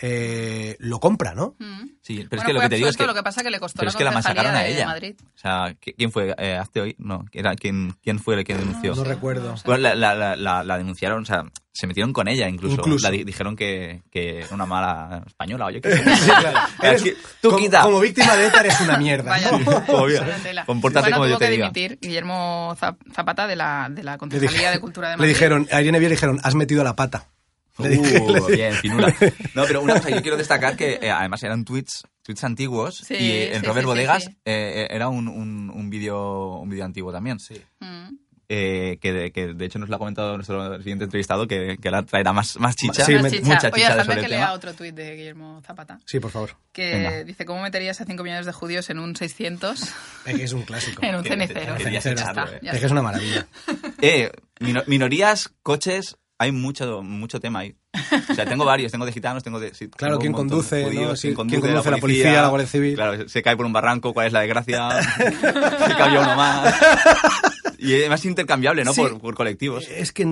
[0.00, 1.54] eh, lo compra, ¿no?
[1.58, 1.88] Mm.
[2.02, 3.06] Sí, pero Bueno, es que lo que te digo es que...
[3.06, 4.86] lo que pasa que le costó Pero la es que la masacaron a de ella.
[4.86, 5.14] Madrid.
[5.22, 6.34] O sea, ¿qui- ¿quién fue?
[6.36, 6.94] Eh, ¿Hazte hoy?
[6.98, 8.94] No, era, ¿quién, ¿quién fue el que denunció?
[8.94, 9.54] No recuerdo.
[9.64, 12.74] Bueno, la, la, la, la- denunciaron, o sea, se metieron con ella incluso.
[12.76, 13.06] Incluso.
[13.06, 16.04] La di- dijeron que, que era una mala española o yo qué sé.
[16.16, 16.58] Sí, claro.
[16.82, 17.82] Eres- Es que tú como, quita.
[17.82, 19.30] como víctima de ETA eres una mierda.
[19.30, 20.02] Vaya, ¿no?
[20.02, 20.64] Vaya tela.
[20.66, 21.70] Compórtate bueno, como yo te que diga.
[21.70, 25.32] dimitir Guillermo Zap- Zapata de la, de la Le, Concejalía de Cultura de le Madrid.
[25.32, 27.28] dijeron, a Irene Villa le dijeron, has metido la pata.
[27.76, 29.12] Uh, bien, finura.
[29.54, 33.14] No, pero una cosa, yo quiero destacar que eh, además eran tweets, tweets antiguos Sí,
[33.14, 34.36] y en sí, Robert sí, Bodegas sí.
[34.44, 37.38] eh, era un, un, un vídeo un vídeo antiguo también.
[37.40, 37.60] Sí.
[37.80, 38.16] Mm.
[38.46, 41.88] Eh, que, de, que de hecho nos lo ha comentado nuestro siguiente entrevistado que, que
[41.88, 43.02] ahora traerá más, más chicha.
[43.04, 43.42] Sí, me- chicha.
[43.46, 44.52] mucha Oye, chicha de déjame sobre que el lea tema.
[44.52, 45.98] otro tuit de Guillermo Zapata.
[46.04, 46.50] Sí, por favor.
[46.70, 47.24] Que Venga.
[47.24, 49.80] dice, ¿cómo meterías a 5 millones de judíos en un 600?
[50.26, 51.02] Es que es un clásico.
[51.02, 51.74] en un cenicero.
[51.76, 51.84] Es
[52.78, 53.46] que es una maravilla.
[54.02, 57.76] Eh, mino- minorías, coches, hay mucho, mucho tema ahí.
[58.30, 59.74] O sea, tengo varios, tengo de gitanos, tengo de...
[59.74, 61.16] sí, Claro, tengo quién montón conduce, ¿no?
[61.16, 62.94] Sí, quién quién conduce la policía, la Guardia Civil.
[62.94, 66.74] Claro, se cae por un barranco, cuál es la desgracia, se cayó uno más.
[67.78, 68.92] Y además es intercambiable, ¿no?
[68.92, 69.00] Sí.
[69.00, 69.86] Por, por colectivos.
[69.88, 70.26] Es que...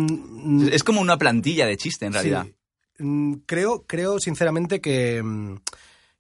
[0.71, 2.47] Es como una plantilla de chiste, en realidad.
[2.99, 5.57] Mm, Creo, creo sinceramente que, mm,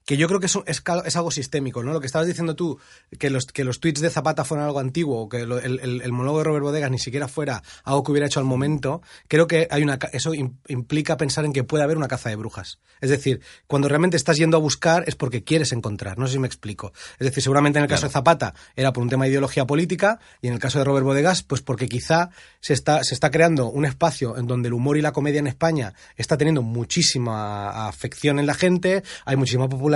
[0.04, 0.82] que yo creo que es, un- es,
[1.16, 1.92] algo sistémico, ¿no?
[1.92, 2.78] Lo que estabas diciendo tú,
[3.18, 6.12] que los, que los tweets de Zapata fueran algo antiguo, que lo- el, el- el
[6.12, 9.68] monólogo de Robert Bodegas ni siquiera fuera algo que hubiera hecho al momento, creo que
[9.70, 12.78] hay una, eso im- implica pensar en que puede haber una caza de brujas.
[13.00, 16.38] Es decir, cuando realmente estás yendo a buscar es porque quieres encontrar, no sé si
[16.38, 16.92] me explico.
[17.18, 20.18] Es decir, seguramente en el caso de Zapata era por un tema de ideología política
[20.40, 23.68] y en el caso de Robert Bodegas, pues porque quizá se está, se está creando
[23.68, 28.38] un espacio en donde el humor y la comedia en España está teniendo muchísima afección
[28.38, 29.91] en la gente, hay muchísima popularidad,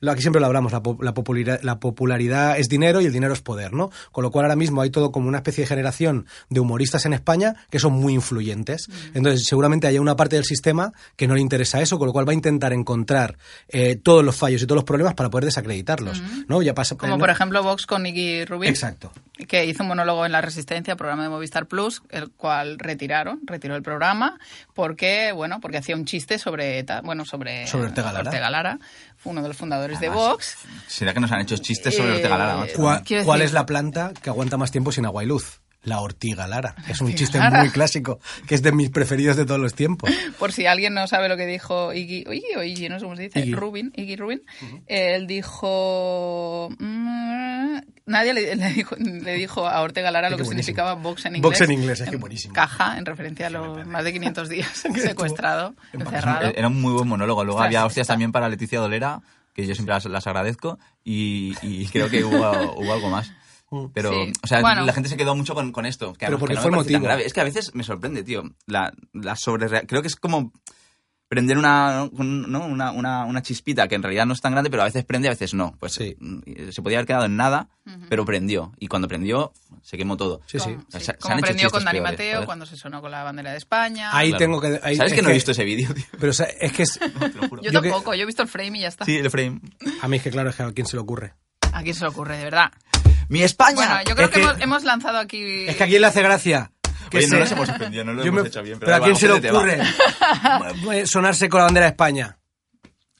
[0.00, 3.12] lo- aquí siempre lo hablamos, la, po- la popularidad, la popularidad es dinero y el
[3.12, 3.90] dinero es poder, ¿no?
[4.12, 7.12] Con lo cual ahora mismo hay todo como una especie de generación de humoristas en
[7.12, 8.88] España que son muy influyentes.
[9.14, 12.26] Entonces seguramente haya una parte del sistema que no le interesa eso, con lo cual
[12.28, 13.36] va a intentar encontrar
[13.68, 16.62] eh, todos los fallos y todos los problemas para poder desacreditarlos, ¿no?
[16.62, 17.18] Ya pasa, Como ¿no?
[17.18, 18.68] por ejemplo Vox con Iggy Rubin.
[18.70, 19.12] Exacto.
[19.48, 23.74] que hizo un monólogo en La Resistencia, programa de Movistar Plus, el cual retiraron, retiró
[23.76, 24.38] el programa,
[24.74, 28.50] porque, bueno, porque hacía un chiste sobre bueno, sobre, Sobre Ortega Lara.
[28.50, 28.78] Lara.
[29.24, 30.56] Uno de los fundadores de Vox.
[30.86, 32.66] ¿Será que nos han hecho chistes sobre Eh, Ortega Lara?
[32.74, 35.60] ¿Cuál, cuál es la planta que aguanta más tiempo sin agua y luz?
[35.82, 36.74] La ortiga lara.
[36.88, 37.60] Es un chiste lara.
[37.60, 40.10] muy clásico, que es de mis preferidos de todos los tiempos.
[40.38, 43.16] Por si alguien no sabe lo que dijo Iggy, Iggy o Iggy, no sé cómo
[43.16, 43.54] se dice, Iggy.
[43.54, 44.42] Rubin, Iggy Rubin,
[44.86, 46.68] él dijo...
[46.78, 50.62] mm, nadie le, le dijo, le dijo a Ortega Lara Qué lo que buenísimo.
[50.76, 51.42] significaba Vox en inglés.
[51.50, 52.54] Vox en inglés, es que buenísimo.
[52.54, 56.52] Caja, en referencia a los más de 500 días secuestrado, encerrado.
[56.54, 57.44] Era un muy buen monólogo.
[57.44, 58.12] Luego había hostias está.
[58.14, 59.20] también para Leticia Dolera,
[59.54, 63.32] que yo siempre las, las agradezco, y, y creo que hubo, hubo algo más.
[63.94, 64.32] Pero, Sí.
[64.42, 64.84] o sea, Bueno.
[64.84, 66.12] la gente se quedó mucho con, con esto.
[66.14, 67.00] Que Pero porque que no fue emotivo.
[67.00, 67.24] grave.
[67.24, 68.42] Es que a veces me sorprende, tío.
[68.66, 70.52] La, la sobre Creo que es como
[71.28, 72.66] prender una, un- ¿no?
[72.66, 75.28] una, una, una chispita que en realidad no es tan grande, pero a veces prende,
[75.28, 75.76] a veces no.
[75.78, 76.16] Pues Sí.
[76.18, 77.68] mm, se podía haber quedado en nada,
[78.08, 78.72] pero prendió.
[78.80, 79.52] Y cuando prendió,
[79.82, 80.40] se quemó todo.
[80.46, 80.70] Sí, sí.
[80.74, 83.00] Como, Se- sí, se han como hecho aprendió con Dani peores, Mateo cuando se sonó
[83.00, 84.10] con la bandera de España.
[84.12, 84.44] Ahí Claro.
[84.44, 84.80] tengo que...
[84.82, 86.04] ahí- ¿Sabes es que no he visto ese vídeo, tío?
[86.18, 86.98] Pero o sea, es que es...
[86.98, 87.08] Te
[87.40, 87.62] lo juro.
[87.62, 89.04] Yo yo que- tampoco, yo he visto el frame y ya está.
[89.04, 89.60] Sí, el frame.
[90.02, 91.34] A mí es que claro, es que a quién se le ocurre.
[91.72, 92.72] ¿A quién se le ocurre, de verdad?
[93.30, 93.74] ¡Mi España!
[93.76, 95.64] Bueno, yo creo Es que, que- hemos, hemos lanzado aquí...
[95.66, 96.72] Es que a quién le hace gracia.
[97.10, 98.78] Que Oye, no se- nos hemos ofendido, no lo Yo hemos me- hecho bien.
[98.78, 99.78] Pero, a da quién se le ocurre
[101.06, 102.36] sonarse con la bandera de España.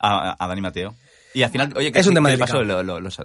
[0.00, 0.94] A, a Dani Mateo.
[1.32, 2.58] Y al final, oye, ¿qué, Es un tema qué le pasó?
[2.58, 2.82] delicado.
[2.82, 3.18] Lo- lo- los-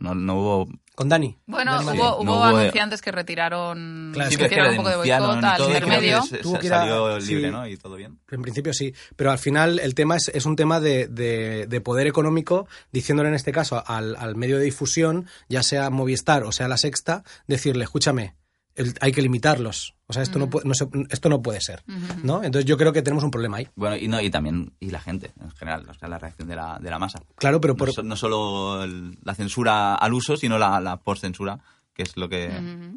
[0.00, 0.68] no, no hubo...
[0.94, 1.38] Con Dani.
[1.46, 4.76] Bueno, Dani hubo, hubo No hubo- anunciantes que retiraron, Claro, que Sí, que hicieron un
[4.76, 6.20] poco de boicot al que intermedio.
[6.42, 7.50] Tuvo que salió libre, sí.
[7.50, 7.66] ¿no?
[7.66, 8.18] Y todo bien.
[8.30, 11.80] En principio sí, pero al final el tema es, es un tema de, de- de
[11.80, 16.52] poder económico, diciéndole en este caso al, al medio de difusión, ya sea Movistar o
[16.52, 18.34] sea La Sexta, decirle, escúchame,
[18.74, 19.94] el- hay que limitarlos.
[20.12, 21.82] O sea, esto, no, puede, no se- esto no puede ser.
[22.22, 22.44] ¿no?
[22.44, 23.68] Entonces yo creo que tenemos un problema ahí.
[23.74, 26.56] Bueno, y, no, y también y la gente, en general, o sea, la reacción de
[26.56, 27.20] la, de la masa.
[27.36, 31.58] Claro, pero por, No, no solo el- la censura al uso, sino la, la post-censura,
[31.94, 32.50] que es lo que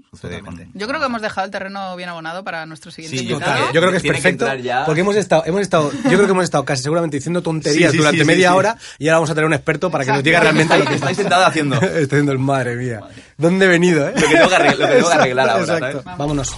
[0.10, 0.58] sucede con...
[0.74, 3.92] Yo creo que hemos dejado el terreno bien abonado para nuestro siguiente Sí, yo creo
[3.92, 4.48] que es Tiene perfecto
[4.86, 7.98] porque hemos estado, hemos estado, yo creo que hemos estado casi seguramente diciendo tonterías Sí,
[7.98, 8.56] sí, durante media sí.
[8.58, 10.96] hora y ahora vamos a tener un experto para que nos diga realmente lo que
[10.96, 11.76] Estáis sentado haciendo.
[11.82, 13.02] Estoy diciendo el madre mía.
[13.38, 14.14] ¿Dónde he venido, eh?
[14.16, 16.02] Lo que tengo que arreglar, tengo que arreglar ahora, Exacto.
[16.04, 16.18] ¿sabes?
[16.18, 16.56] Vámonos.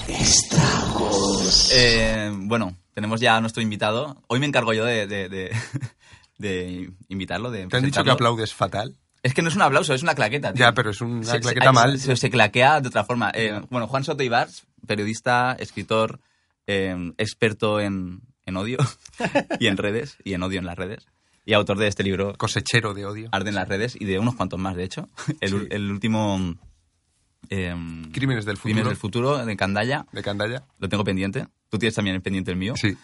[1.74, 4.22] Eh, bueno, tenemos ya a nuestro invitado.
[4.28, 5.52] Hoy me encargo yo de, de, de-
[6.38, 8.96] de invitarlo, de ¿Te han dicho que aplaudes fatal?
[9.24, 10.54] Es que no es un aplauso, es una claqueta.
[10.54, 10.66] tío.
[10.66, 12.00] Ya, pero es una Se- claqueta se- mal.
[12.00, 13.32] Se, se claquea de otra forma.
[13.34, 16.20] Eh, bueno, Juan Soto Ibars, periodista, escritor,
[16.68, 18.78] eh, experto en, en odio
[19.60, 21.08] y en redes, y en odio en las redes,
[21.46, 23.30] y autor de este libro, Cosechero de odio.
[23.32, 25.10] Arde en las redes, y de unos cuantos más, de hecho.
[25.42, 25.68] El, Sí.
[25.72, 26.56] el último...
[27.50, 27.76] eh,
[28.12, 28.74] Crímenes del futuro.
[28.74, 30.06] Crímenes del futuro, de Candaya.
[30.12, 30.64] De Candaya.
[30.80, 31.48] Lo tengo pendiente.
[31.70, 32.74] Tú tienes también el pendiente el mío.
[32.78, 32.96] Sí.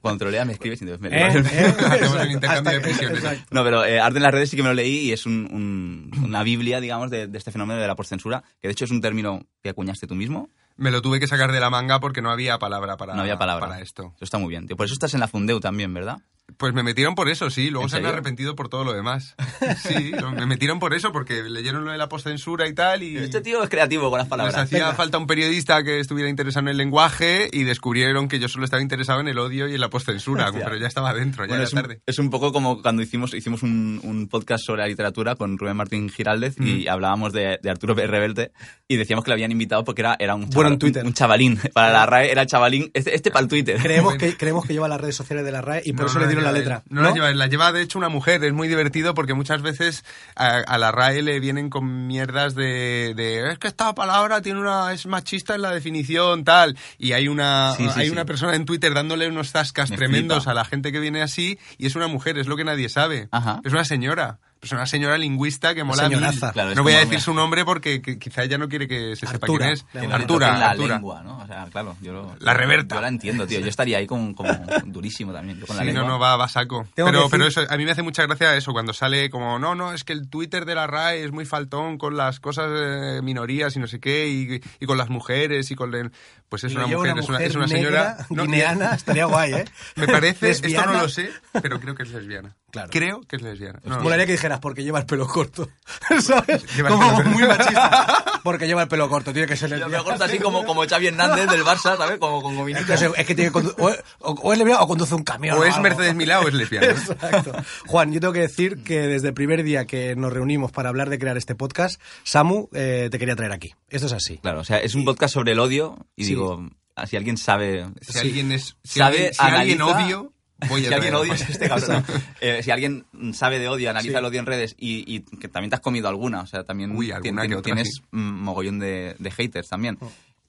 [0.00, 1.44] Cuando te lo lea me escribes y entonces me ¿Eh?
[1.52, 1.74] ¿Eh?
[1.86, 3.44] Hacemos un intercambio de exacto.
[3.50, 5.48] No, pero eh, Arde en las redes sí que me lo leí y es un-
[5.52, 8.90] un- una biblia, digamos, de, de este fenómeno de la postcensura, que de hecho es
[8.90, 10.50] un término que acuñaste tú mismo.
[10.76, 13.36] Me lo tuve que sacar de la manga porque no había palabra para, no había
[13.36, 13.66] palabra.
[13.68, 14.12] para esto.
[14.16, 14.66] Eso está muy bien.
[14.66, 14.76] tío.
[14.76, 16.18] Por eso estás en la Fundeu también, ¿verdad?
[16.56, 17.70] Pues me metieron por eso, sí.
[17.70, 19.34] Luego ¿En se han arrepentido por todo lo demás.
[19.82, 23.16] Sí, me metieron por eso porque leyeron lo de la postcensura y tal y...
[23.18, 24.56] Este tío es creativo con las Les palabras.
[24.56, 24.94] hacía Venga.
[24.94, 28.82] falta un periodista que estuviera interesado en el lenguaje y descubrieron que yo solo estaba
[28.82, 30.64] interesado en el odio y en la postcensura, Hostia.
[30.64, 32.00] pero ya estaba dentro, ya Bueno, era es, un, tarde.
[32.06, 35.76] es un poco como cuando hicimos, hicimos un, un podcast sobre la literatura con Rubén
[35.76, 38.52] Martín Giraldez y hablábamos de, de Arturo Pérez Reverte
[38.88, 41.02] y decíamos que lo habían invitado porque era, era un, Bueno en chaval- Twitter.
[41.02, 41.58] un, un chavalín.
[41.72, 42.90] Para la RAE era chavalín.
[42.94, 43.78] Este, este para el Twitter.
[43.80, 46.14] Creemos que, creemos que lleva las redes sociales de la RAE y por No, eso
[46.18, 46.82] no le dieron la lleva letra.
[46.88, 48.42] No, la lleva, la lleva de hecho una mujer.
[48.44, 50.04] Es muy divertido porque muchas veces
[50.36, 54.60] a, a la RAE le vienen con mierdas de, de, es que esta palabra tiene
[54.60, 58.12] una es machista en la definición tal y hay una Sí, sí, hay sí.
[58.12, 60.50] una persona en Twitter dándole unos zascas Me tremendos flipa.
[60.52, 63.28] a la gente que viene así y es una mujer, es lo que nadie sabe.
[63.30, 63.60] Ajá.
[63.64, 64.38] Es una señora.
[64.62, 66.46] Es una señora lingüista que mola señoraza.
[66.48, 66.52] mil.
[66.52, 69.16] Claro, es no voy a decir su nombre porque que- quizá ella no quiere que
[69.16, 69.72] se sepa Artura.
[69.90, 70.12] quién es.
[70.12, 70.94] Artura, la Artura.
[70.96, 71.38] lengua, ¿no?
[71.38, 72.96] O sea, claro, yo lo- La reverta.
[72.96, 73.60] Yo la entiendo, tío.
[73.60, 74.50] Yo estaría ahí con, como
[74.84, 75.58] durísimo también.
[75.60, 76.86] Yo con Sí, no, no, va, va a saco.
[76.94, 79.74] Pero, decir- pero eso, a mí me hace mucha gracia eso, cuando sale como, no,
[79.74, 83.22] no, es que el Twitter de la RAE es muy faltón con las cosas de
[83.22, 85.94] minorías y no sé qué, y, y con las mujeres y con...
[85.94, 86.12] el-
[86.50, 88.26] Pues es una mujer, es una, es una señora...
[88.28, 89.64] no, guineana, estaría guay, ¿eh?
[89.96, 91.30] Me parece, esto no lo sé,
[91.62, 92.54] pero creo que es lesbiana.
[92.70, 92.88] Claro.
[92.92, 93.80] Creo que es lesbiana.
[93.84, 95.68] No, Molaría que dijeras porque lleva el pelo corto,
[96.20, 96.64] ¿sabes?
[96.76, 97.30] El como pelo corto.
[97.30, 98.24] muy machista.
[98.42, 100.00] Porque lleva el pelo corto, tiene que ser me lesbiana.
[100.00, 102.18] acuerdo así como, como Xavi Hernández del Barça, ¿sabes?
[102.18, 102.94] Como con gominita.
[102.94, 105.58] Es que tiene que o, o- o es lesbiana o conduce un camión.
[105.58, 105.82] o es algo.
[105.82, 106.86] Mercedes Milá o es lesbiana.
[106.86, 107.52] Exacto.
[107.86, 111.10] Juan, yo tengo que decir que desde el primer día que nos reunimos para hablar
[111.10, 113.74] de crear este podcast, Samu eh, te quería traer aquí.
[113.90, 114.38] Esto es así.
[114.38, 116.30] Claro, o sea, es un podcast sobre el odio y Sí.
[116.30, 116.66] digo,
[117.06, 117.86] si alguien sabe...
[118.00, 118.78] Si alguien es...
[118.82, 120.32] Si Sabe, alguien, si alguien analiza- odio,
[120.68, 122.04] voy si alguien odia es este cabrón.
[122.40, 124.18] Eh, si alguien sabe de odio, analiza Sí.
[124.18, 126.96] el odio en redes y, y que también te has comido alguna, o sea, también
[126.96, 128.02] Uy, alguna que tienes sí.
[128.12, 129.98] mogollón de, de haters también.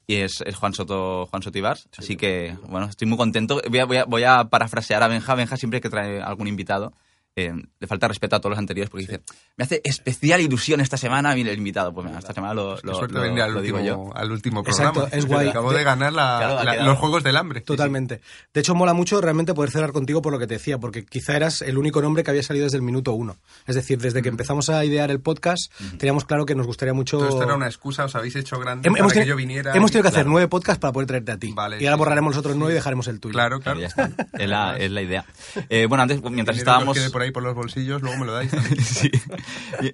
[0.08, 1.60] Y es, es Juan Soto Juan Soto
[1.98, 3.62] así que, bueno, estoy muy contento.
[3.70, 5.36] Voy a, voy a- voy a parafrasear a Benja.
[5.36, 6.92] Benja siempre que trae algún invitado,
[7.36, 9.22] eh, le falta respeto a todos los anteriores porque dice,
[9.56, 11.94] me hace especial ilusión esta semana viene el invitado.
[11.94, 14.18] Pues mira, esta semana lo, Qué lo, suerte lo- vendría al lo digo último, yo.
[14.18, 15.18] al último Exacto, programa.
[15.18, 15.48] es guay.
[15.48, 17.62] Acabo de ganar la- Claro, la- los Juegos del Hambre.
[17.62, 18.22] Totalmente.
[18.54, 21.36] De hecho, mola mucho realmente poder cerrar contigo por lo que te decía, porque quizá
[21.36, 23.38] eras el único nombre que había salido desde el minuto uno.
[23.66, 27.18] Es decir, desde que empezamos a idear el podcast, teníamos claro que nos gustaría mucho...
[27.20, 29.74] Todo esto era una excusa, os habéis hecho grande Hem- para hemos, que yo viniera.
[29.74, 30.32] hemos y- tenido que hacer Claro.
[30.32, 31.54] nueve podcasts para poder traerte a ti.
[31.56, 32.60] Vale, y ahora sí, borraremos sí, los otros sí.
[32.60, 33.34] nueve y dejaremos el tuyo.
[33.34, 33.80] Claro, claro.
[33.80, 34.12] Ya está.
[34.38, 35.26] Es la, es la idea.
[35.70, 36.98] Eh, bueno, antes, mientras que estábamos...
[37.22, 38.52] por ahí por los bolsillos, luego me lo dais.
[38.82, 39.12] Sí.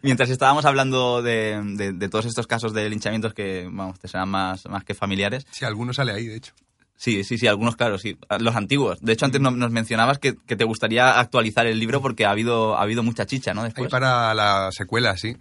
[0.02, 4.30] Mientras estábamos hablando de, de- de todos estos casos de linchamientos que, vamos, te serán
[4.30, 5.46] más, más que familiares.
[5.52, 6.54] Si alguno sale ahí, de hecho.
[6.96, 8.18] Sí, sí, sí, algunos, claro, sí.
[8.40, 9.00] Los antiguos.
[9.02, 12.32] De hecho, antes no- nos mencionabas que, que te gustaría actualizar el libro porque ha
[12.32, 13.62] habido, ha habido mucha chicha, ¿no?
[13.62, 13.92] Ahí Después.
[13.92, 15.36] para la secuela, sí.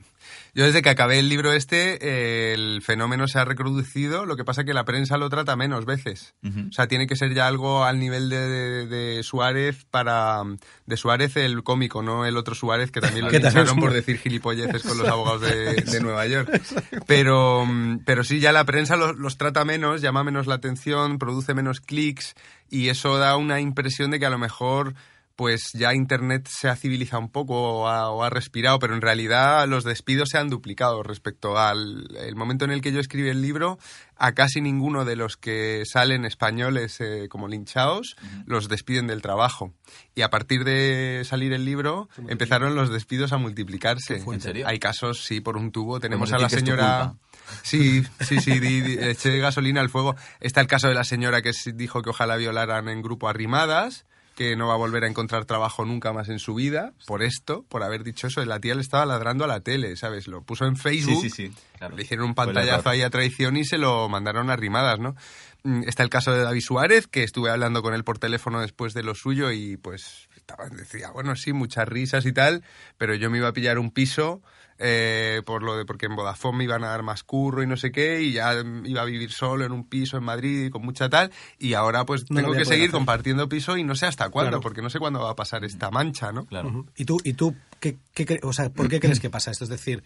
[0.55, 4.45] Yo desde que acabé el libro este, eh, el fenómeno se ha reproducido, lo que
[4.45, 6.35] pasa que la prensa lo trata menos veces.
[6.43, 10.43] O sea, tiene que ser ya algo al nivel de, de- de Suárez para...
[10.87, 14.83] De Suárez el cómico, no el otro Suárez que también lo es por decir gilipolleces
[14.83, 16.63] con los abogados de, de Nueva York.
[17.07, 17.67] Pero,
[18.05, 21.81] pero sí, ya la prensa los, los trata menos, llama menos la atención, produce menos
[21.81, 22.35] clics
[22.69, 24.95] y eso da una impresión de que a lo mejor
[25.37, 29.03] pues ya Internet se ha civilizado un poco o ha, o ha respirado, pero en
[29.03, 33.29] realidad los despidos se han duplicado respecto al el momento en el que yo escribí
[33.29, 33.79] el libro.
[34.19, 39.75] A casi ninguno de los que salen españoles eh, como linchados los despiden del trabajo.
[40.15, 44.15] Y a partir de salir el libro empezaron los despidos a multiplicarse.
[44.37, 44.67] ¿En serio?
[44.67, 46.01] Hay casos, sí, por un tubo.
[46.01, 47.15] Tenemos a la señora...
[47.63, 50.17] Sí, sí, sí, di- di- eché gasolina al fuego.
[50.41, 54.55] Está el caso de la señora que dijo que ojalá violaran en grupo arrimadas, que
[54.55, 57.83] no va a volver a encontrar trabajo nunca más en su vida, por esto, por
[57.83, 58.45] haber dicho eso.
[58.45, 60.29] La tía le estaba ladrando a la tele, ¿sabes?
[60.29, 61.55] Lo puso en Facebook, Sí, sí, sí.
[61.79, 61.97] claro.
[61.97, 65.17] le hicieron un pantallazo ahí a traición y se lo mandaron arrimadas, ¿no?
[65.65, 68.93] Mm, Está el caso de David Suárez, que estuve hablando con él por teléfono después
[68.93, 72.63] de lo suyo y pues estaba, decía, bueno, sí, muchas risas y tal,
[72.99, 74.43] pero yo me iba a pillar un piso
[74.79, 77.77] eh, por lo de porque en Vodafone me iban a dar más curro y no
[77.77, 80.83] sé qué y ya iba a vivir solo en un piso en Madrid y con
[80.83, 82.91] mucha tal y ahora pues tengo que seguir hacer.
[82.93, 84.61] compartiendo piso y no sé hasta cuándo Claro.
[84.61, 86.45] porque no sé cuándo va a pasar esta mancha, ¿no?
[86.47, 86.87] Claro.
[86.97, 89.65] ¿Y tú, y tú qué, qué cre- o sea, por qué crees que pasa esto?
[89.65, 90.03] Es decir,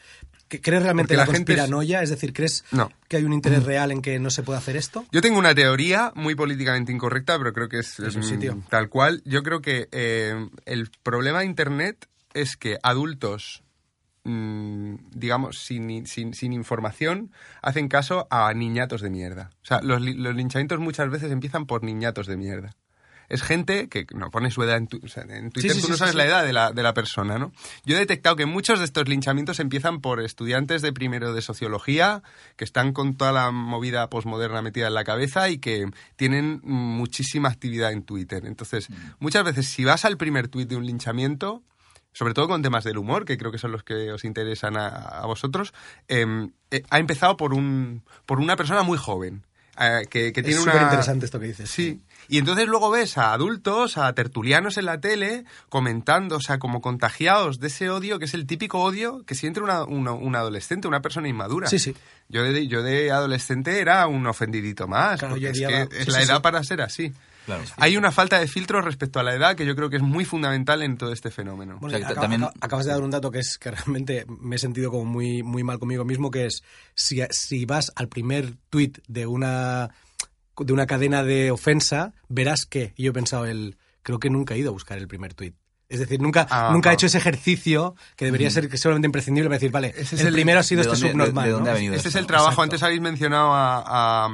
[0.48, 1.70] ¿que- ¿crees realmente la, la gente es-?
[2.02, 2.10] Es...
[2.10, 2.90] decir, ¿crees No.
[3.08, 5.04] que hay un interés real en que no se pueda hacer esto?
[5.12, 8.58] Yo tengo una teoría muy políticamente incorrecta, pero creo que es, Es un sitio.
[8.68, 9.22] tal cual.
[9.24, 13.62] Yo creo que eh, el problema de Internet es que adultos,
[14.24, 19.50] mm, digamos, sin, sin, sin información, hacen caso a niñatos de mierda.
[19.62, 22.76] O sea, los, los linchamientos muchas veces empiezan por niñatos de mierda.
[23.28, 25.88] Es gente que no pone su edad en, tu- o sea, en Twitter, sí, tú
[25.88, 26.18] no sabes sí.
[26.18, 27.52] la edad de la, de la persona, ¿no?
[27.84, 32.24] Yo he detectado que muchos de estos linchamientos empiezan por estudiantes de primero de sociología,
[32.56, 37.48] que están con toda la movida posmoderna metida en la cabeza y que tienen muchísima
[37.50, 38.44] actividad en Twitter.
[38.46, 38.88] Entonces,
[39.20, 41.62] muchas veces si vas al primer tuit de un linchamiento,
[42.12, 44.88] sobre todo con temas del humor, que creo que son los que os interesan a,
[44.88, 45.72] a vosotros,
[46.08, 49.44] eh, eh, ha empezado por, un, por una persona muy joven.
[49.78, 51.70] eh, que, que Es tiene súper una interesante esto que dices.
[51.70, 52.00] Sí.
[52.28, 56.80] Y entonces luego ves a adultos, a tertulianos en la tele, comentando, o sea, como
[56.80, 60.86] contagiados de ese odio, que es el típico odio que siente una, una- un adolescente,
[60.86, 61.66] una persona inmadura.
[61.68, 61.94] Sí, sí.
[62.28, 66.10] Yo de, yo de adolescente era un ofendidito más, Claro, porque es, que es sí,
[66.10, 66.42] la sí, edad sí.
[66.42, 67.12] para ser así.
[67.46, 67.64] Claro.
[67.76, 70.24] Hay una falta de filtro respecto a la edad que yo creo que es muy
[70.24, 71.78] fundamental en todo este fenómeno.
[71.80, 73.70] Bueno, O sea, que acaba- también- acaba- acabas de dar un dato que es que
[73.70, 76.62] realmente me he sentido como muy, muy mal conmigo mismo, que es
[76.94, 79.90] si, si vas al primer tuit de una,
[80.58, 84.54] de una cadena de ofensa, verás que, y yo he pensado, el, creo que nunca
[84.54, 85.54] he ido a buscar el primer tuit
[85.88, 86.94] Es decir, nunca, Ah, nunca va.
[86.94, 90.28] hecho ese ejercicio que debería ser que solamente imprescindible para decir, vale, Ese es el,
[90.28, 91.44] el- primero ha sido ¿de este dónde- subnormal.
[91.44, 91.72] de- de dónde ¿no?
[91.72, 91.94] ha venido?
[91.96, 92.50] Este es el trabajo.
[92.50, 92.62] Exacto.
[92.62, 94.28] Antes habéis mencionado a, a,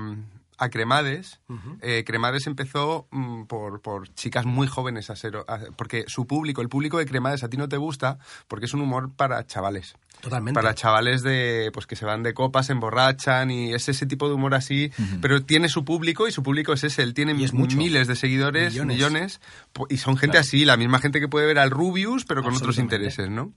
[0.59, 1.40] a Cremades.
[1.83, 5.37] Eh, Cremades empezó mm, por, por chicas muy jóvenes a ser...
[5.49, 8.75] a- porque su público, el público de Cremades a ti no te gusta porque es
[8.75, 9.97] un humor para chavales.
[10.21, 10.59] Totalmente.
[10.61, 14.29] Para chavales de pues que se van de copas, se emborrachan y es ese tipo
[14.29, 17.45] de humor así, pero tiene su público y su público es ese, él tiene Y
[17.45, 17.77] es mucho.
[17.77, 19.41] miles de seguidores, Millones.
[19.89, 22.79] y son gente así, la misma gente que puede ver al Rubius, pero con otros
[22.79, 23.53] intereses, ¿no?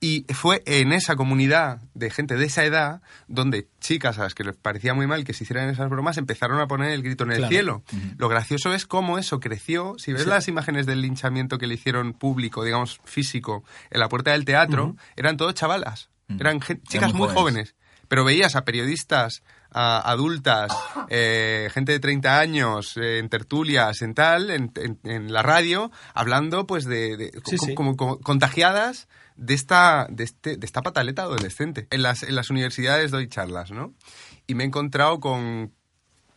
[0.00, 4.44] Y fue en esa comunidad de gente de esa edad donde chicas a las que
[4.44, 7.30] les parecía muy mal que se hicieran esas bromas empezaron a poner el grito en
[7.32, 7.50] el Claro.
[7.50, 7.82] cielo.
[8.18, 9.94] Lo gracioso es cómo eso creció.
[9.98, 14.32] Si ves las imágenes del linchamiento que le hicieron público, digamos físico, en la puerta
[14.32, 15.99] del teatro, eran todos chavalas.
[16.38, 17.34] Eran chicas muy muy jóvenes.
[17.34, 17.74] jóvenes.
[18.08, 20.72] Pero veías a periodistas, a adultas,
[21.10, 25.92] eh, gente de 30 años, eh, en tertulias, en tal, en, en- en la radio,
[26.12, 27.74] hablando pues de, de- Sí, co- sí.
[27.74, 31.86] como, como contagiadas de esta, de, este, de esta pataleta adolescente.
[31.90, 33.94] En las, en las universidades doy charlas, ¿no?
[34.48, 35.72] Y me he encontrado con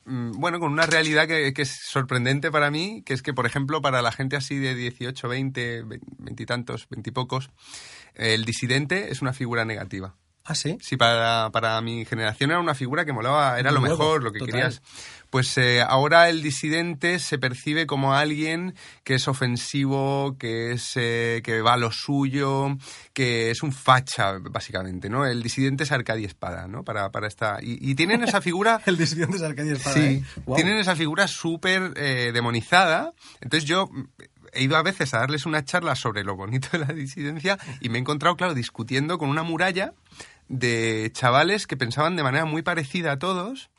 [0.05, 3.45] mm, bueno, con una realidad que, que es sorprendente para mí, que es que, por
[3.47, 5.83] ejemplo, para la gente así de 18, 20,
[6.19, 7.49] 20 y tantos, 20 y pocos,
[8.15, 10.15] el disidente es una figura negativa.
[10.45, 10.77] Ah, sí.
[10.81, 14.33] Sí, para, para mi generación era una figura que molaba, era Muy lo mejor, lo
[14.33, 14.53] que total.
[14.53, 14.81] querías.
[15.29, 21.41] Pues eh, ahora el disidente se percibe como alguien que es ofensivo, que es eh,
[21.45, 22.77] que va a lo suyo,
[23.13, 25.25] que es un facha, básicamente, ¿no?
[25.25, 26.83] El disidente es Arcadia Espada, ¿no?
[26.83, 27.59] Para, para esta...
[27.61, 28.81] Y, y tienen esa figura...
[28.85, 30.23] El disidente de Arcadia Espada, Sí, ¿eh?
[30.55, 33.13] Tienen esa figura súper demonizada.
[33.39, 33.89] Entonces yo
[34.53, 37.89] he ido a veces a darles una charla sobre lo bonito de la disidencia y
[37.89, 39.93] me he encontrado, claro, discutiendo con una muralla
[40.49, 43.69] de chavales que pensaban de manera muy parecida a todos.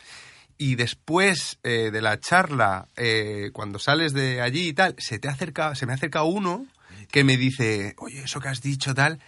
[0.56, 5.28] Y después eh, de la charla, eh, cuando sales de allí y tal, se te
[5.28, 6.66] acerca, se me acerca uno
[7.10, 9.18] que me dice, oye, eso que has dicho tal,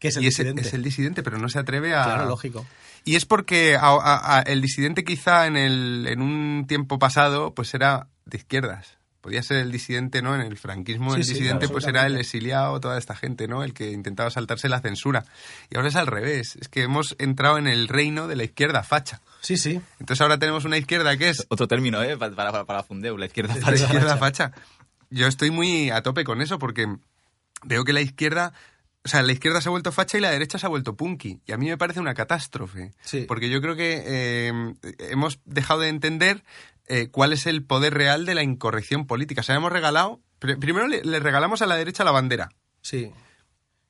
[0.00, 0.62] Que es el y disidente.
[0.62, 2.02] es el disidente, pero no se atreve a...
[2.04, 2.66] Claro, lógico.
[3.04, 7.54] Y es porque a- a- a- el disidente quizá en, el, en un tiempo pasado
[7.54, 8.98] pues era de izquierdas.
[9.24, 10.34] Podía ser el disidente, ¿no?
[10.34, 13.48] En el franquismo Sí, el sí, disidente claro, pues era el exiliado, toda esta gente,
[13.48, 13.64] ¿no?
[13.64, 15.24] El que intentaba saltarse la censura.
[15.70, 16.56] Y ahora es al revés.
[16.56, 19.22] Es que hemos entrado en el reino de la izquierda facha.
[19.40, 19.80] Sí, sí.
[19.98, 22.18] Entonces ahora tenemos una izquierda que es Otro término, ¿eh?
[22.18, 23.84] Para, para, para Fundeu, la izquierda la facha.
[23.84, 24.52] izquierda facha.
[25.08, 26.86] Yo estoy muy a tope con eso porque
[27.62, 28.52] veo que la izquierda,
[29.04, 31.40] o sea, la izquierda se ha vuelto facha y la derecha se ha vuelto punky.
[31.46, 32.92] Y a mí me parece una catástrofe.
[33.00, 33.24] Sí.
[33.26, 34.52] Porque yo creo que eh,
[34.98, 36.44] hemos dejado de entender
[36.88, 39.40] eh, cuál es el poder real de la incorrección política.
[39.40, 42.50] O sea, hemos regalado, pr- primero le, le regalamos a la derecha la bandera.
[42.82, 43.10] Sí.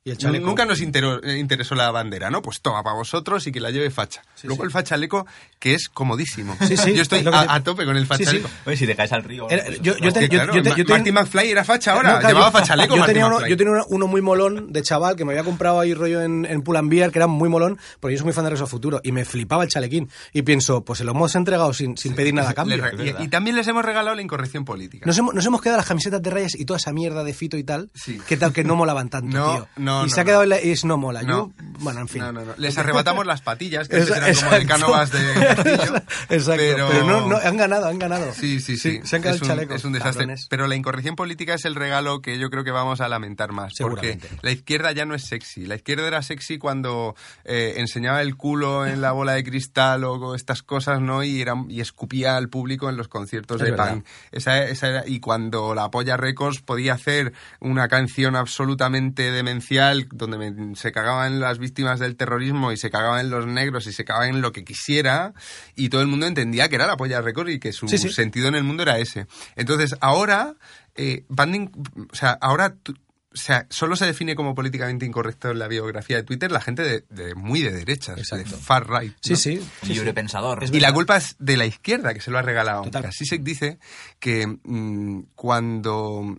[0.06, 0.44] Y el chaleco.
[0.46, 2.42] Nunca nos interó- eh, interesó la bandera, ¿no?
[2.42, 4.20] Pues toma para vosotros y que la lleve facha.
[4.34, 4.66] Sí, Luego sí.
[4.66, 5.26] el fachaleco,
[5.58, 6.54] que es comodísimo.
[6.60, 8.24] Sí, sí, yo estoy es a, te- a tope con el Sí, sí.
[8.24, 8.50] fachaleco.
[8.66, 9.48] Oye, si te caes al río.
[9.48, 11.50] Era- pues, yo- yo hostia, te- yo- Claro, yo te- Ma- yo te- Marty McFly
[11.50, 14.70] era facha ahora, No, claro, llevaba fachaleco yo tenía, uno, yo tenía uno, muy molón
[14.74, 17.78] de chaval que me había comprado ahí rollo en, en Pull&Bear, que era muy molón,
[17.98, 20.10] porque yo soy muy fan de Regreso al Futuro, y me flipaba el chalequín.
[20.34, 22.76] Y pienso, pues se lo hemos entregado sin, sin pedir nada a cambio.
[23.18, 25.06] Y, y también les hemos regalado la incorrección política.
[25.06, 27.56] Nos hemos, nos hemos quedado las camisetas de rayas y toda esa mierda de fito
[27.56, 28.20] y tal, Sí.
[28.28, 29.68] que tal que no molaban tanto, tío.
[29.76, 30.26] no, y no, se ha no.
[30.26, 31.22] quedado en la- y es no mola.
[31.22, 31.28] No.
[31.28, 32.22] Yo, bueno, en fin.
[32.22, 32.54] No, no, no.
[32.56, 35.94] Les arrebatamos las patillas, que Esa- eran como de cánovas de castillo.
[36.28, 38.32] Exacto, pero, pero, no, no, han ganado, han ganado.
[38.32, 39.00] Sí, sí, sí.
[39.04, 40.20] Se han quedado es, el un, es un desastre.
[40.24, 40.46] cabrones.
[40.48, 43.74] Pero la incorrección política es el regalo que yo creo que vamos a lamentar más.
[43.78, 45.66] Porque la izquierda ya no es sexy.
[45.66, 50.34] La izquierda era sexy cuando eh, enseñaba el culo en la bola de cristal o
[50.34, 51.22] estas cosas, ¿no?
[51.22, 54.04] Y, era, y escupía al público en los conciertos Es de punk.
[54.32, 60.38] Esa, esa era, y cuando la Polla Records podía hacer una canción absolutamente demencial donde
[60.38, 64.04] me- se cagaban las víctimas del terrorismo y se cagaban en los negros y se
[64.04, 65.34] cagaban en lo que quisiera
[65.74, 68.10] y todo el mundo entendía que era la Polla Records y que su Sí, sí.
[68.10, 69.26] sentido en el mundo era ese.
[69.56, 70.54] Entonces, ahora,
[70.94, 71.72] eh, van de in-
[72.12, 72.94] o sea, ahora tú-
[73.32, 76.82] o sea, solo se define como políticamente incorrecto en la biografía de Twitter la gente
[76.82, 78.56] de, de muy de derechas, de Exacto.
[78.58, 79.12] far right.
[79.20, 79.36] Sí, ¿no?
[79.36, 79.60] sí.
[79.82, 80.14] sí, Libre sí.
[80.14, 80.62] pensador.
[80.72, 82.82] Y la culpa es de la izquierda que se lo ha regalado.
[82.84, 83.12] Total.
[83.12, 83.80] Sisek dice
[84.20, 86.38] que mm, cuando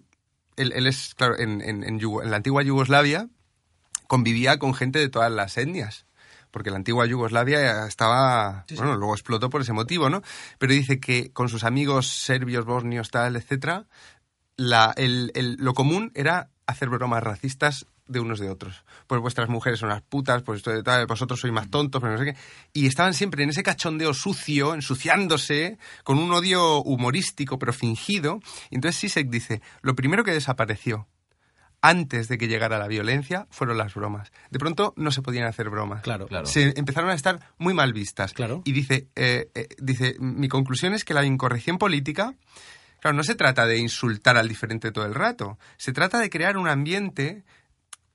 [0.56, 3.28] él, él es, claro, en, en- en Yugo- en la antigua Yugoslavia
[4.08, 6.06] convivía con gente de todas las etnias.
[6.52, 10.22] Porque la antigua Yugoslavia estaba, bueno, luego explotó por ese motivo, ¿no?
[10.58, 13.88] Pero dice que con sus amigos serbios, bosnios, tal, etcétera,
[14.58, 18.86] la, el- el- lo común era hacer bromas racistas de unos de otros.
[19.08, 22.14] Pues vuestras mujeres son las putas, pues esto de tal, vosotros sois más tontos, pero
[22.14, 22.38] no sé qué.
[22.72, 28.40] Y estaban siempre en ese cachondeo sucio, ensuciándose, con un odio humorístico, pero fingido.
[28.70, 31.08] Y entonces Sisek dice, lo primero que desapareció
[31.88, 34.32] antes de que llegara la violencia fueron las bromas.
[34.50, 36.02] De pronto no se podían hacer bromas.
[36.02, 36.28] Claro.
[36.28, 36.46] Claro.
[36.46, 38.34] Se empezaron a estar muy mal vistas.
[38.34, 38.62] Claro.
[38.66, 42.36] Y dice, eh, eh, dice, mi conclusión es que la incorrección política
[43.02, 45.60] Claro, no se trata de insultar al diferente todo el rato.
[45.78, 47.44] Se trata de crear un ambiente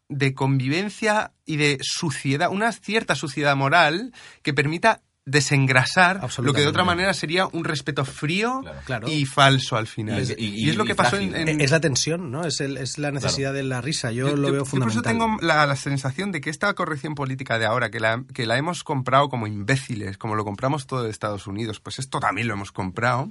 [0.09, 4.13] de convivencia y de suciedad, una cierta suciedad moral
[4.43, 9.09] que permita desengrasar lo que de otra manera sería un respeto frío Claro.
[9.09, 10.23] y falso al final.
[10.39, 11.49] Y- y- Y, es lo que pasó en, frágil.
[11.49, 12.45] en- Es la tensión, ¿no?
[12.45, 14.13] Es, el- es la necesidad de la risa.
[14.13, 15.03] Yo, lo veo por eso fundamental.
[15.13, 18.57] tengo la, la sensación de que esta corrección política de ahora, que la, que la
[18.59, 22.55] hemos comprado como imbéciles, como lo compramos todo de Estados Unidos, pues esto también lo
[22.55, 23.29] hemos comprado.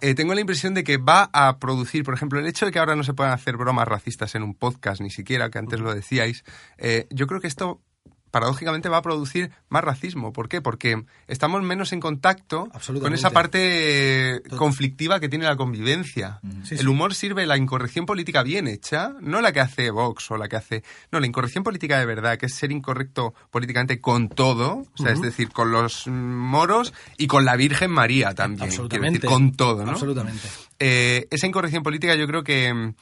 [0.00, 2.78] eh, tengo la impresión de que va a producir, por ejemplo, el hecho de que
[2.78, 5.92] ahora no se puedan hacer bromas racistas en un podcast, ni siquiera, que antes lo
[5.92, 6.44] decíais,
[6.76, 7.80] eh, yo creo que esto
[8.38, 10.32] paradójicamente va a producir más racismo.
[10.32, 10.60] ¿Por qué?
[10.62, 12.70] Porque estamos menos en contacto
[13.00, 16.38] con esa parte conflictiva que tiene la convivencia.
[16.62, 16.86] Sí, el sí.
[16.86, 20.54] humor sirve la incorrección política bien hecha, no la que hace Vox o la que
[20.54, 20.84] hace...
[21.10, 25.12] No, la incorrección política de verdad, que es ser incorrecto políticamente con todo, o sea,
[25.12, 28.68] es decir, con los mm, moros y con la Virgen María también.
[28.68, 29.18] quiero Absolutamente.
[29.18, 29.92] decir, con todo, ¿no?
[29.92, 30.46] Absolutamente.
[30.78, 32.94] Eh, esa incorrección política yo creo que mm,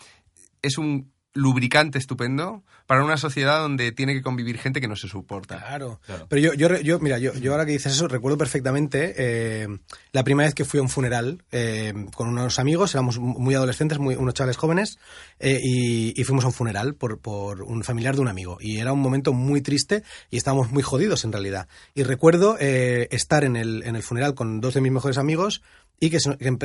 [0.63, 5.09] es un lubricante estupendo para una sociedad donde tiene que convivir gente que no se
[5.09, 5.59] soporta.
[5.59, 6.01] Claro.
[6.07, 6.27] Claro.
[6.29, 9.69] Pero yo, yo, re- yo, mira, yo, yo ahora que dices eso, recuerdo perfectamente eh,
[10.13, 13.99] la primera vez que fui a un funeral eh, con unos amigos, éramos muy adolescentes,
[13.99, 14.99] muy, unos chavales jóvenes,
[15.41, 18.59] eh, y, y fuimos a un funeral por, por un familiar de un amigo.
[18.61, 21.69] Y era un momento muy triste y estábamos muy jodidos en realidad.
[21.95, 25.63] Y recuerdo eh, estar en el, en el funeral con dos de mis mejores amigos
[25.99, 26.57] y que, se- que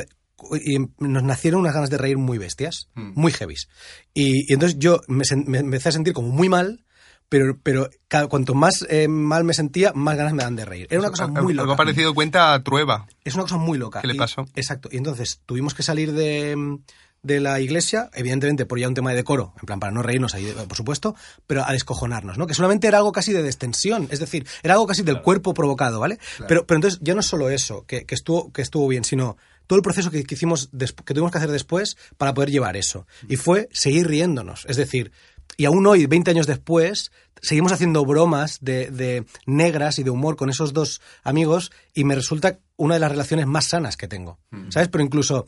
[0.64, 3.12] y nos nacieron unas ganas de reír muy bestias, Mm.
[3.14, 3.68] muy heavies.
[4.14, 6.84] Y, y entonces yo me, me empecé a sentir como muy mal,
[7.28, 10.86] pero, pero cada, cuanto más eh, mal me sentía, más ganas me dan de reír.
[10.90, 11.62] Era una cosa muy loca.
[11.64, 13.06] Algo parecido cuenta a Trueba.
[13.24, 14.00] Es una cosa muy loca.
[14.02, 14.44] ¿Qué le Y- pasó?
[14.54, 14.88] exacto.
[14.92, 16.78] Y entonces tuvimos que salir de,
[17.22, 20.34] de la iglesia, evidentemente por ya un tema de decoro, en plan para no reírnos
[20.34, 21.14] ahí, por supuesto,
[21.46, 22.46] pero a descojonarnos, ¿no?
[22.46, 26.00] Que solamente era algo casi de destensión, es decir, era algo casi del cuerpo provocado,
[26.00, 26.18] ¿vale?
[26.48, 29.38] Pero, pero entonces ya no es solo eso, que, que estuvo, que estuvo bien, sino
[29.66, 33.06] todo el proceso que, que hicimos, que tuvimos que hacer después para poder llevar eso.
[33.28, 34.66] Y fue seguir riéndonos.
[34.68, 35.12] Es decir,
[35.56, 40.36] y aún hoy, 20 años después, seguimos haciendo bromas de, de negras y de humor
[40.36, 44.38] con esos dos amigos y me resulta una de las relaciones más sanas que tengo.
[44.70, 44.88] ¿Sabes?
[44.88, 45.46] Pero incluso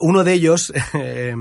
[0.00, 1.34] uno de ellos eh,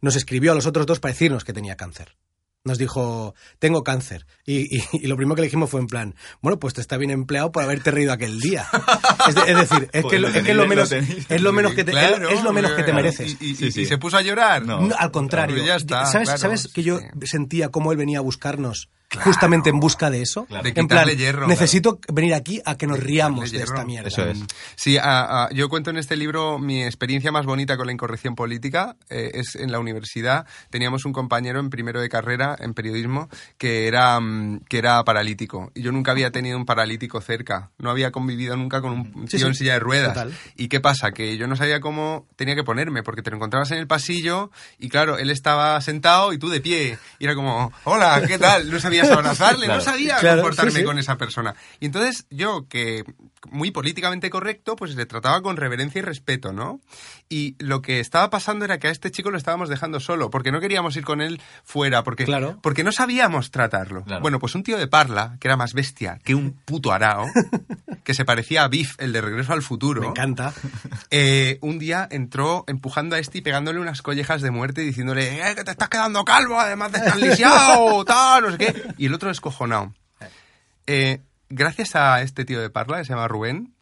[0.00, 2.16] nos escribió a los otros dos para decirnos que tenía cáncer.
[2.64, 4.26] Nos dijo, tengo cáncer.
[4.44, 6.96] Y, y- y lo primero que le dijimos fue en plan, bueno, pues te está
[6.96, 8.66] bien empleado por haberte reído aquel día.
[9.28, 11.74] Es, de- es decir, es que, lo- es que lo menos, lo es lo menos
[11.74, 13.36] que te, Claro, es lo menos que te mereces.
[13.40, 13.82] ¿Y, y- Sí, sí.
[13.82, 14.64] y se puso a llorar?
[14.66, 14.80] No.
[14.80, 15.56] No, al contrario.
[15.56, 18.90] Claro, ya está, ¿Sabes, claro, ¿sabes que yo sentía cómo él venía a buscarnos
[19.24, 20.44] justamente en busca de eso?
[20.46, 20.62] Claro.
[20.64, 24.08] De en plan, hierro, necesito venir aquí a que nos riamos Darle de esta mierda.
[24.08, 24.38] Eso es.
[24.76, 28.34] Sí, a- a- yo cuento en este libro mi experiencia más bonita con la incorrección
[28.34, 28.96] política.
[29.10, 30.46] eh, es en la universidad.
[30.70, 35.72] Teníamos un compañero en primero de carrera en periodismo que era, mm, que era paralítico.
[35.74, 37.70] Y yo nunca había tenido un paralítico cerca.
[37.78, 40.12] No había convivido nunca con un tío sí, en silla de ruedas.
[40.14, 40.34] total.
[40.56, 41.12] ¿Y qué pasa?
[41.12, 44.50] Que yo no sabía cómo tenía que ponerme, porque te lo encontrabas en el pasillo
[44.78, 46.98] y claro, él estaba sentado y tú de pie.
[47.18, 48.70] Y era como, hola, ¿qué tal?
[48.70, 49.80] No sabías abrazarle, no Claro.
[49.84, 50.84] sabía Claro, comportarme sí, sí.
[50.84, 51.54] con esa persona.
[51.80, 53.04] Y entonces yo, que
[53.50, 56.80] muy políticamente correcto, pues le trataba con reverencia y respeto, ¿no?
[57.28, 60.50] Y lo que estaba pasando era que a este chico lo estábamos dejando solo, porque
[60.50, 62.58] no queríamos ir con él fuera, porque, Claro.
[62.62, 64.04] porque no sabíamos tratarlo.
[64.20, 67.26] Bueno, pues un tío de Parla, que era más bestia que un puto arao,
[68.04, 70.00] que se parecía a Biff, el de Regreso al Futuro.
[70.00, 70.52] Me encanta.
[71.10, 75.40] Eh, un día entró empujando a este y pegándole unas collejas de muerte y diciéndole,
[75.50, 78.87] eh, que te estás quedando calvo, además de estar lisiado, tal, no sé qué.
[78.96, 79.94] Y el otro descojonado.
[80.86, 81.20] Eh,
[81.50, 83.74] gracias a este tío de Parla, que se llama Rubén,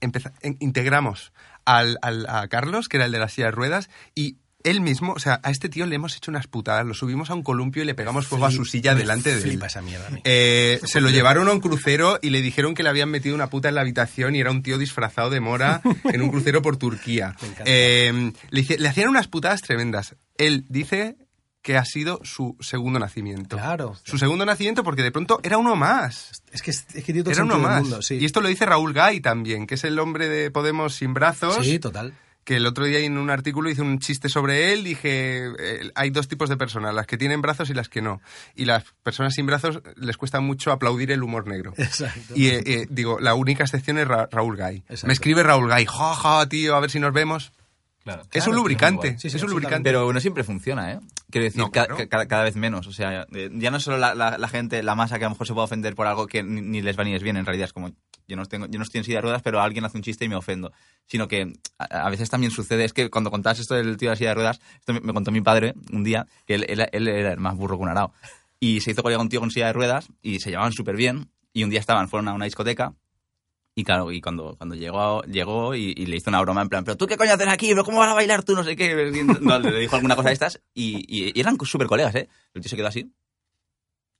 [0.00, 1.32] empeza- en- integramos
[1.64, 5.12] al, al- a Carlos, que era el de las sillas de ruedas, y él mismo,
[5.12, 7.84] o sea, a este tío le hemos hecho unas putadas, lo subimos a un columpio
[7.84, 9.62] y le pegamos fuego a su silla Me delante de él.
[9.62, 10.20] Esa mierda a mí.
[10.24, 13.48] Eh, se lo llevaron a un crucero y le dijeron que le habían metido una
[13.48, 16.78] puta en la habitación y era un tío disfrazado de mora en un crucero por
[16.78, 17.36] Turquía.
[17.64, 20.16] Eh, le, le hacían unas putadas tremendas.
[20.36, 21.16] Él dice
[21.66, 23.56] que ha sido su segundo nacimiento.
[23.56, 23.96] Claro.
[24.04, 26.30] Su segundo nacimiento porque de pronto era uno más.
[26.52, 27.82] Es que, es que Era uno más.
[27.82, 28.18] mundo, sí.
[28.20, 31.66] Y esto lo dice Raúl Gay también, que es el hombre de Podemos sin brazos
[31.66, 32.14] Sí, total.
[32.44, 36.10] que el otro día en un artículo hice un chiste sobre él, dije, eh, hay
[36.10, 38.20] dos tipos de personas, las que tienen brazos y las que no.
[38.54, 41.74] Y las personas sin brazos les cuesta mucho aplaudir el humor negro.
[41.78, 42.32] Exacto.
[42.36, 44.84] Y eh, eh, digo, la única excepción es Ra- Raúl Gay.
[44.88, 45.08] Exacto.
[45.08, 47.50] Me escribe Raúl Gay, ja, ja, tío, a ver si nos vemos.
[48.06, 48.22] Claro.
[48.22, 49.18] es Claro, un lubricante, guay.
[49.18, 49.82] Sí, sí, es un lubricante.
[49.90, 51.00] Pero no siempre funciona, ¿eh?
[51.28, 51.96] Quiero decir, No, ca- claro.
[51.96, 52.86] ca- cada, cada vez menos.
[52.86, 55.34] O sea, eh, ya no solo la, la- la gente, la masa que a lo
[55.34, 57.46] mejor se puede ofender por algo que ni, ni les va ni les viene, en
[57.46, 57.90] realidad es como,
[58.28, 60.24] yo no, tengo, yo no estoy en silla de ruedas, pero alguien hace un chiste
[60.24, 60.70] y me ofendo.
[61.06, 64.12] Sino que a, a veces también sucede, es que cuando contabas esto del tío de
[64.12, 66.88] la silla de ruedas, esto me, me contó mi padre un día, que él, él-
[66.92, 68.12] él era el más burro que un arao.
[68.60, 71.28] Y se hizo colega un tío con silla de ruedas y se llevaban súper bien.
[71.52, 72.92] Y un día estaban, fueron a una discoteca
[73.78, 76.82] Y claro, y cuando, cuando llegó, llegó y, y le hizo una broma en plan,
[76.82, 79.12] pero tú qué coño haces aquí, pero cómo vas a bailar tú, no sé qué.
[79.42, 82.26] No, le dijo alguna cosa de estas y, y- y eran súper colegas, ¿eh?
[82.54, 83.12] El tío se quedó así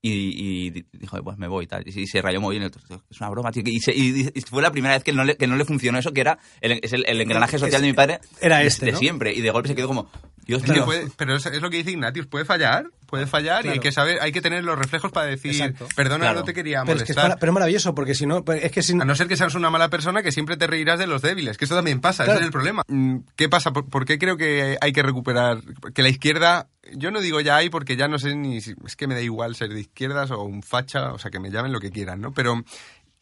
[0.02, 1.82] y, dijo, pues me voy y tal.
[1.88, 2.62] Y, se- rayó muy bien.
[2.62, 3.62] El otro, "Tío, es una broma, tío.
[3.64, 6.12] Y, se- y- fue la primera vez que no le, que no le funcionó eso,
[6.12, 8.20] que era el, es el, el engranaje social de mi padre.
[8.40, 8.98] Era de- este, De ¿no?
[8.98, 9.32] siempre.
[9.34, 10.08] Y de golpe se quedó como,
[10.46, 13.78] Dios puede- pero es, es lo que dice Ignatius, puede fallar, puede fallar y hay
[13.80, 15.88] que saber, hay que tener los reflejos para decir, Exacto.
[15.96, 16.38] perdona, Claro.
[16.40, 17.38] no te quería Pero es, que es, molestar.
[17.40, 19.54] pero es maravilloso, porque si no, pues es que si A no ser que seas
[19.54, 22.38] una mala persona que siempre te reirás de los débiles, que eso también pasa, Claro.
[22.38, 22.82] ese es el problema.
[22.88, 23.72] Mm, ¿Qué pasa?
[23.72, 25.60] ¿Por, por qué creo que hay que recuperar?
[25.94, 28.96] Que la izquierda, yo no digo ya hay porque ya no sé ni si, es
[28.96, 31.72] que me da igual ser de izquierdas o un facha, o sea, que me llamen
[31.72, 32.32] lo que quieran, ¿no?
[32.32, 32.62] Pero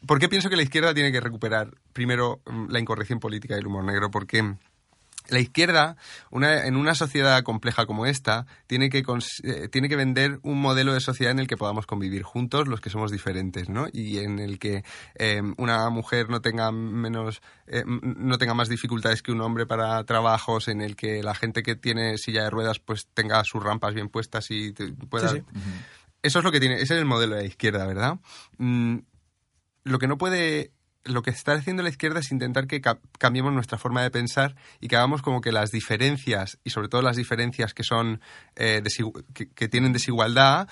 [0.06, 3.60] ¿por qué pienso que la izquierda tiene que recuperar primero mm, la incorrección política y
[3.60, 4.10] el humor negro?
[4.10, 4.54] Porque
[5.28, 5.96] la izquierda,
[6.30, 10.60] una- en una sociedad compleja como esta, tiene que, cons- eh, tiene que vender un
[10.60, 13.86] modelo de sociedad en el que podamos convivir juntos los que somos diferentes, ¿no?
[13.90, 18.68] Y en el que eh, una mujer no tenga menos, eh, m- no tenga más
[18.68, 22.50] dificultades que un hombre para trabajos, en el que la gente que tiene silla de
[22.50, 25.30] ruedas pues tenga sus rampas bien puestas y te- pueda...
[25.30, 25.60] Sí, sí.
[26.22, 28.18] Eso es lo que tiene, ese es el modelo de la izquierda, ¿verdad?
[28.58, 28.98] Mm,
[29.84, 30.72] lo que no puede
[31.04, 34.56] lo que está haciendo la izquierda es intentar que ca- cambiemos nuestra forma de pensar
[34.80, 38.20] y que hagamos como que las diferencias, y sobre todo las diferencias que son
[38.56, 38.82] eh,
[39.34, 40.68] que, que tienen desigualdad,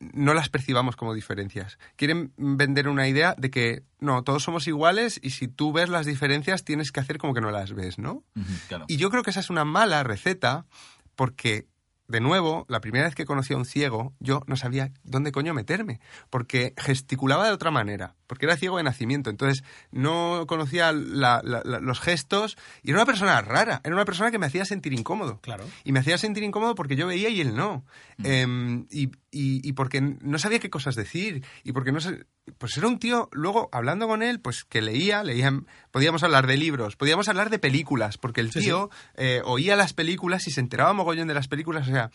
[0.00, 1.78] no las percibamos como diferencias.
[1.96, 6.06] Quieren vender una idea de que no, todos somos iguales y si tú ves las
[6.06, 8.24] diferencias tienes que hacer como que no las ves, ¿no?
[8.68, 8.84] Claro.
[8.88, 10.66] Y yo creo que esa es una mala receta
[11.14, 11.66] porque,
[12.08, 15.54] de nuevo, la primera vez que conocí a un ciego, yo no sabía dónde coño
[15.54, 21.40] meterme, porque gesticulaba de otra manera, porque era ciego de nacimiento, entonces no conocía la-
[21.44, 24.64] la- la- los gestos y era una persona rara, era una persona que me hacía
[24.64, 25.40] sentir incómodo.
[25.40, 25.64] Claro.
[25.84, 27.84] Y me hacía sentir incómodo porque yo veía y él no.
[28.24, 31.44] Em, y, y- y porque no sabía qué cosas decir.
[31.64, 32.26] Y porque no sé.
[32.58, 35.52] Pues era un tío, luego hablando con él, pues que leía, leía.
[35.90, 39.92] Podíamos hablar de libros, podíamos hablar de películas, porque el Sí, tío eh, oía las
[39.92, 41.88] películas y se enteraba mogollón de las películas.
[41.88, 42.10] O sea,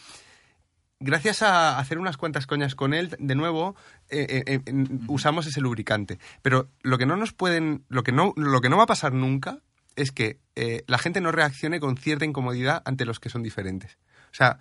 [1.02, 3.76] gracias a hacer unas cuantas coñas con él, de nuevo,
[4.10, 4.74] eh, eh, eh,
[5.08, 6.18] usamos ese lubricante.
[6.42, 9.12] Pero lo que no nos pueden, lo que no, lo que no va a pasar
[9.14, 9.60] nunca
[9.98, 10.40] es que
[10.88, 13.98] la gente no reaccione con cierta incomodidad ante los que son diferentes.
[14.32, 14.60] O sea,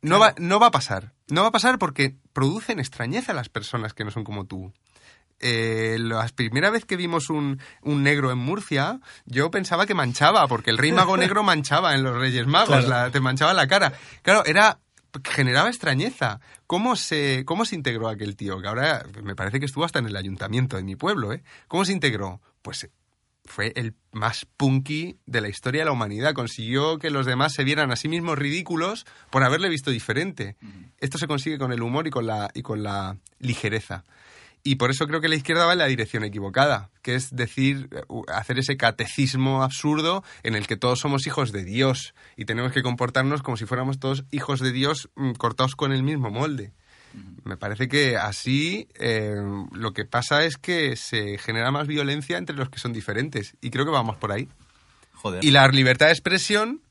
[0.00, 1.12] no, va, no va a pasar.
[1.28, 4.72] No va a pasar porque producen extrañeza a las personas que no son como tú.
[5.44, 10.46] Eh, la primera vez que vimos un, un negro en Murcia, yo pensaba que manchaba,
[10.46, 12.88] porque el rey mago negro manchaba en los Reyes Magos, Claro.
[12.88, 13.92] la- te manchaba la cara.
[14.22, 14.78] Claro, era
[15.24, 16.40] generaba extrañeza.
[16.66, 18.60] ¿Cómo se, ¿Cómo se integró aquel tío?
[18.60, 21.42] Que ahora me parece que estuvo hasta en el ayuntamiento de mi pueblo, ¿eh?
[21.68, 22.40] ¿Cómo se integró?
[22.62, 22.88] Pues
[23.44, 26.34] fue el más punky de la historia de la humanidad.
[26.34, 30.56] Consiguió que los demás se vieran a sí mismos ridículos por haberle visto diferente.
[30.98, 34.04] Esto se consigue con el humor y con la, y con la ligereza.
[34.64, 37.88] Y por eso creo que la izquierda va en la dirección equivocada, que es decir,
[38.28, 42.82] hacer ese catecismo absurdo en el que todos somos hijos de Dios y tenemos que
[42.82, 46.72] comportarnos como si fuéramos todos hijos de Dios mm, cortados con el mismo molde.
[47.44, 49.34] Me parece que así eh,
[49.72, 53.56] lo que pasa es que se genera más violencia entre los que son diferentes.
[53.60, 54.48] Y creo que vamos por ahí.
[55.14, 55.44] Joder.
[55.44, 56.82] Y la libertad de expresión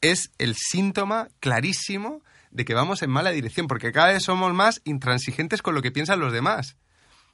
[0.00, 4.80] es el síntoma clarísimo de que vamos en mala dirección, porque cada vez somos más
[4.84, 6.76] intransigentes con lo que piensan los demás.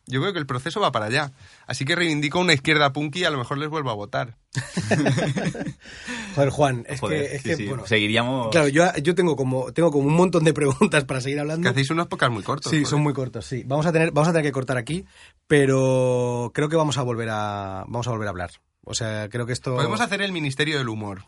[0.06, 1.30] Yo creo que el proceso va para allá.
[1.66, 4.36] Así que reivindico una izquierda punky y a lo mejor les vuelvo a votar.
[6.34, 7.66] Joder, Juan, es Joder, que, es sí, que, sí.
[7.66, 8.48] bueno, Seguiríamos.
[8.50, 11.68] Claro, yo, yo tengo como tengo como un montón de preguntas para seguir Que hablando.
[11.70, 12.70] hacéis unos pocas muy cortos.
[12.70, 12.86] Sí, joder.
[12.88, 13.62] son muy cortos, sí.
[13.66, 15.04] Vamos a tener, vamos a tener que cortar aquí,
[15.46, 18.50] pero creo que vamos a volver a, vamos a volver a hablar.
[18.84, 19.76] O sea, creo que esto.
[19.76, 21.24] Podemos hacer el Ministerio del Humor.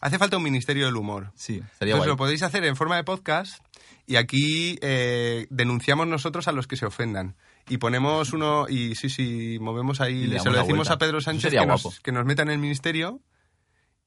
[0.00, 1.32] Hace falta un Ministerio del Humor.
[1.34, 2.08] Sí, sería Entonces guay.
[2.08, 3.62] lo podéis hacer en forma de podcast
[4.06, 7.36] y aquí eh, denunciamos nosotros a los que se ofendan.
[7.68, 10.94] Y ponemos uno, y sí, sí, movemos Y ahí, le se lo decimos vuelta.
[10.94, 13.20] a Pedro Sánchez que nos, que nos meta en el ministerio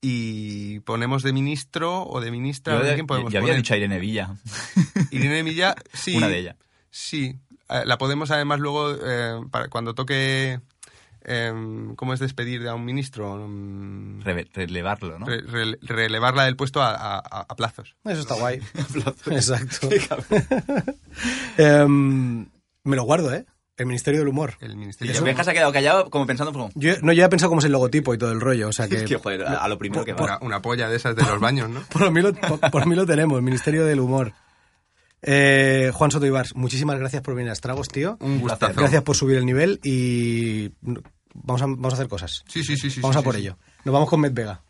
[0.01, 2.73] y ponemos de ministro o de ministra.
[2.73, 3.61] Yo, a de- quién podemos yo había poner.
[3.63, 4.35] dicho a Irene Villa.
[5.11, 6.17] Irene Milla, sí.
[6.17, 6.55] Una de ellas.
[6.89, 7.35] Sí,
[7.69, 10.59] eh, la podemos además luego, eh, para cuando toque,
[11.23, 11.53] eh,
[11.95, 13.47] ¿cómo es despedir a un ministro?
[13.47, 15.27] Mm, Reve- relevarlo, ¿no?
[15.27, 17.95] re- re- relevarla del puesto a, a- a plazos.
[18.05, 18.59] Eso está guay.
[19.31, 19.87] Exacto.
[21.57, 22.47] Em,
[22.83, 23.45] me lo guardo, ¿eh?
[23.77, 24.55] El Ministerio del Humor.
[24.59, 25.15] El Y ministerio.
[25.15, 26.69] el Benja se ha quedado callado como pensando como...
[26.75, 28.71] Yo, no, yo ya he pensado cómo es el logotipo y todo el rollo, o
[28.73, 28.97] sea que...
[28.97, 30.23] Es que, joder, a, a lo primero que va.
[30.23, 31.81] Una, una polla de esas de los baños, ¿no?
[31.91, 34.33] Por mí, lo, por, por mí lo tenemos, el Ministerio del Humor.
[35.23, 38.17] Eh, Juan Soto Ibars, muchísimas gracias por venir a Estragos, tío.
[38.21, 38.73] Un gustazo.
[38.75, 40.71] Gracias por subir el nivel y
[41.33, 42.43] vamos a, vamos a hacer cosas.
[42.47, 43.01] Sí, sí, sí, sí.
[43.01, 43.41] Vamos sí, a por sí.
[43.41, 43.57] ello.
[43.85, 44.61] Nos vamos con Med Vega.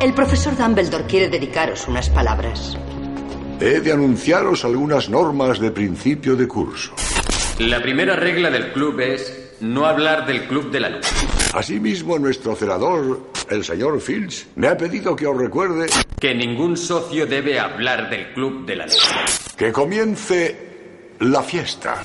[0.00, 2.76] El profesor Dumbledore quiere dedicaros unas palabras.
[3.60, 6.92] He de anunciaros algunas normas de principio de curso.
[7.58, 11.06] La primera regla del club es no hablar del club de la luz.
[11.52, 15.86] Asimismo, nuestro celador, el señor Fields, me ha pedido que os recuerde
[16.18, 19.54] Que ningún socio debe hablar del club de la luz.
[19.56, 20.56] que comience
[21.20, 22.02] la fiesta.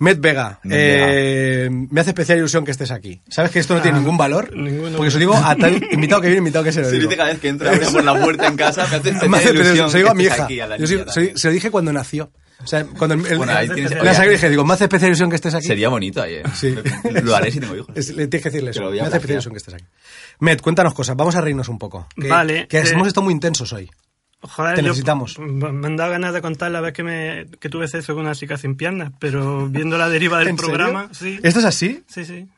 [0.00, 3.20] Met Vega, Met eh, me hace especial ilusión que estés aquí.
[3.28, 4.54] ¿Sabes que esto no tiene ningún valor?
[4.56, 4.96] ninguno.
[4.96, 7.04] Porque se lo digo a tal invitado que viene, invitado que se lo Se digo.
[7.04, 9.98] dice cada vez que entra abrimos la puerta en casa, me hace especial ilusión se
[9.98, 10.44] lo digo a mi hija.
[10.44, 11.12] aquí, a Yo sí- niña.
[11.12, 12.30] se, se lo dije cuando nació.
[12.62, 15.08] O sea, cuando el, el- Bueno, ahí tienes- la sangre dije, digo, me hace especial
[15.10, 15.66] ilusión que estés aquí.
[15.66, 16.44] Sería bonito ayer.
[16.54, 16.74] Sí.
[17.22, 17.88] Lo haré si tengo hijos.
[17.94, 18.90] Es- le tienes que decirle eso.
[18.90, 19.84] Me hace especial ilusión que estés aquí.
[20.40, 21.16] Met, cuéntanos cosas.
[21.16, 22.06] Vamos a reírnos un poco.
[22.16, 23.90] Que- Vale, Que eh, hemos estado muy intensos hoy.
[24.42, 25.38] Joder, Te yo- necesitamos.
[25.38, 28.34] Me han dado ganas de contar la vez que, me, que tuve sexo con una
[28.34, 31.38] chica sin piernas, pero viendo la deriva del programa, sí.
[31.42, 32.02] ¿Esto es así?
[32.06, 32.48] Sí, sí.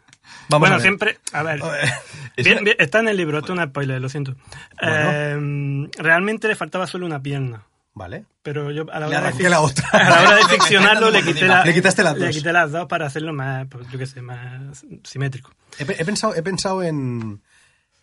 [0.49, 1.19] Vamos bueno, a siempre.
[1.33, 1.61] A ver.
[2.37, 4.37] bien- bien, está en el libro, esto es un spoiler, lo siento.
[4.81, 7.63] Eh, realmente le faltaba solo una pierna.
[7.95, 8.25] Vale.
[8.43, 9.87] Pero yo a la Le hora, de, la otra.
[9.93, 12.37] a la hora de ficcionarlo le quité, la- Le quitaste las le dos.
[12.37, 15.51] quité las dos para hacerlo más, pues, yo qué sé, más simétrico.
[15.79, 17.43] He pensado, he pensado en.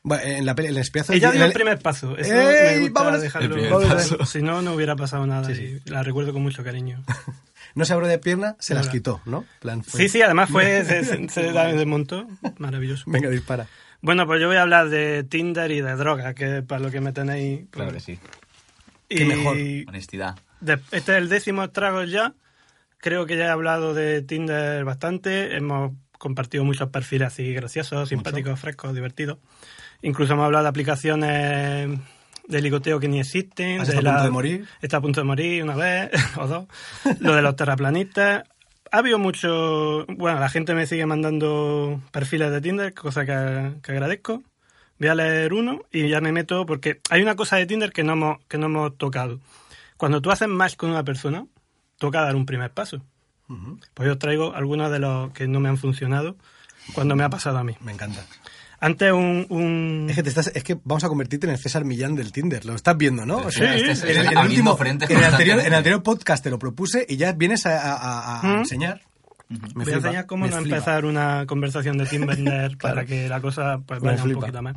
[0.04, 2.18] Bueno, en la peli, en el espiazo Ella dio el el- primer pazo.
[2.18, 2.76] Eso ¡Ey!
[2.76, 3.22] me gusta Vámonos.
[3.22, 3.56] dejarlo.
[3.56, 4.26] El primer paso.
[4.26, 5.52] Si no, no hubiera pasado nada.
[5.52, 7.04] y la recuerdo con mucho cariño.
[7.76, 9.46] No se abrió de pierna, se las quitó, ¿no?
[9.62, 12.28] Plan, fue- Sí, sí, además fue, se, se, se desmontó.
[12.58, 13.04] Maravilloso.
[13.06, 13.68] Venga, dispara.
[14.02, 16.90] Bueno, pues yo voy a hablar de Tinder y de droga, que es para lo
[16.90, 17.60] que me tenéis.
[17.60, 18.20] pues, Claro que sí.
[19.08, 19.56] Y Qué mejor.
[19.88, 20.36] Honestidad.
[20.62, 22.34] de- este es el décimo trago ya.
[22.98, 25.56] Creo que ya he hablado de Tinder bastante.
[25.56, 29.38] Hemos compartido muchos perfiles así graciosos, simpáticos, frescos, divertidos.
[30.02, 32.00] Incluso hemos hablado de aplicaciones
[32.48, 33.82] de ligoteo que ni existen.
[33.82, 34.68] ¿Has de estado a punto de morir?
[34.82, 36.68] Está a punto de morir una vez o dos.
[37.20, 38.44] Lo de los terraplanistas.
[38.92, 40.06] Ha habido mucho...
[40.08, 44.42] Bueno, la gente me sigue mandando perfiles de Tinder, cosa que, que agradezco.
[44.98, 48.04] Voy a leer uno y ya me meto porque hay una cosa de Tinder que
[48.04, 49.40] no hemos, que no hemos tocado.
[49.96, 51.46] Cuando tú haces match con una persona,
[51.98, 53.02] toca dar un primer paso.
[53.94, 56.36] Pues yo os traigo algunos de los que no me han funcionado
[56.94, 57.76] cuando me ha pasado a mí.
[57.82, 58.26] Me encanta.
[58.82, 59.46] Antes un...
[59.50, 62.32] un- Es que, te estás, es que vamos a convertirte en el César Millán del
[62.32, 62.64] Tinder.
[62.66, 63.38] Lo estás viendo, ¿no?
[63.38, 66.58] O Sí, es- en el, último- en el anterior, en el anterior podcast te lo
[66.60, 68.58] propuse y ya vienes a, a- a- ¿Mm?
[68.60, 69.02] enseñar.
[69.50, 70.76] Me Voy a enseñar cómo me no flipa.
[70.78, 74.76] empezar una conversación de Tinder para que la cosa pues, vaya un poquito más.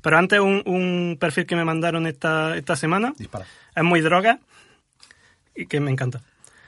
[0.00, 3.46] Pero antes un, un perfil que me mandaron esta, esta semana Dispara.
[3.74, 4.38] es muy droga
[5.56, 6.20] y que me encanta.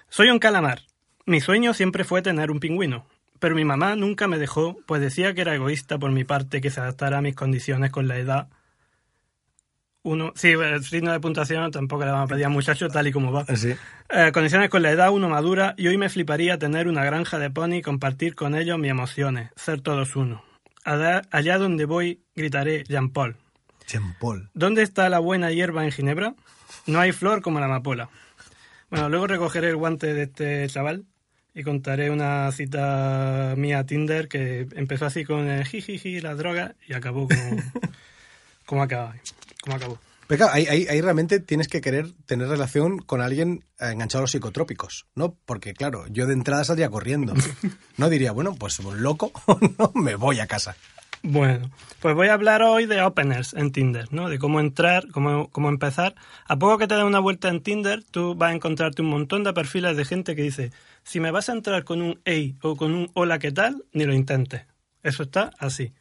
[0.08, 0.82] Soy un calamar.
[1.26, 3.06] Mi sueño siempre fue tener un pingüino,
[3.38, 6.70] pero mi mamá nunca me dejó, pues decía que era egoísta por mi parte que
[6.70, 8.48] se adaptara a mis condiciones con la edad.
[10.02, 13.12] Uno, sí, el signo de puntuación tampoco le vamos a pedir a muchacho tal y
[13.12, 13.46] como va.
[13.56, 13.74] Sí.
[14.10, 17.50] Eh, condiciones con la edad, uno madura, y hoy me fliparía tener una granja de
[17.50, 20.44] pony y compartir con ellos mis emociones, ser todos uno.
[20.84, 23.36] Allá, allá donde voy, gritaré Jean Paul.
[23.86, 24.50] Jean Paul.
[24.52, 26.34] ¿Dónde está la buena hierba en Ginebra?
[26.86, 28.10] No hay flor como la amapola.
[28.90, 31.06] Bueno, luego recogeré el guante de este chaval
[31.54, 36.74] y contaré una cita mía a Tinder que empezó así con el jijiji, la droga,
[36.88, 37.62] y acabó como,
[38.66, 39.14] como acaba.
[39.62, 39.98] Como acabó.
[40.26, 44.20] Pero claro, ahí, ahí- ahí realmente tienes que querer tener relación con alguien eh, enganchado
[44.20, 45.36] a los psicotrópicos, ¿no?
[45.44, 47.34] Porque, claro, yo de entrada saldría corriendo.
[47.96, 49.30] No diría, bueno, pues un loco,
[49.78, 50.74] no, me voy a casa.
[51.26, 51.70] Bueno,
[52.00, 54.28] pues voy a hablar hoy de openers en Tinder, ¿no?
[54.28, 56.14] De cómo entrar, cómo, cómo empezar.
[56.46, 59.42] A poco que te den una vuelta en Tinder, tú vas a encontrarte un montón
[59.42, 60.70] de perfiles de gente que dice,
[61.02, 63.84] si me vas a entrar con un hey o con un hola, ¿qué tal?
[63.94, 64.66] Ni lo intentes.
[65.02, 65.94] Eso está así.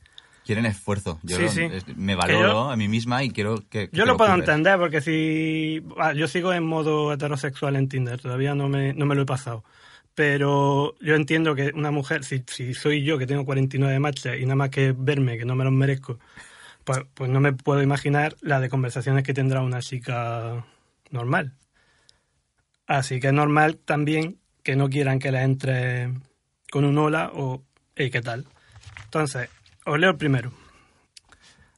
[0.45, 1.19] Quieren esfuerzo.
[1.23, 1.93] Yo Sí, lo- sí.
[1.95, 3.87] me valoro yo- a mí misma y quiero que.
[3.89, 5.81] que Yo lo puedo entender porque si...
[5.97, 9.25] ah, yo sigo en modo heterosexual en Tinder, todavía no me, no me lo he
[9.25, 9.63] pasado.
[10.15, 14.43] Pero yo entiendo que una mujer, si, si soy yo que tengo 49 matches y
[14.43, 16.19] nada más que verme, que no me los merezco,
[16.83, 20.65] pues, pues no me puedo imaginar la de conversaciones que tendrá una chica
[21.09, 21.53] normal.
[22.85, 26.13] Así que es normal también que no quieran que la entre
[26.71, 27.63] con un hola o
[27.95, 28.45] hey, ¿qué tal?
[29.05, 29.49] Entonces,
[29.85, 30.51] os leo el primero.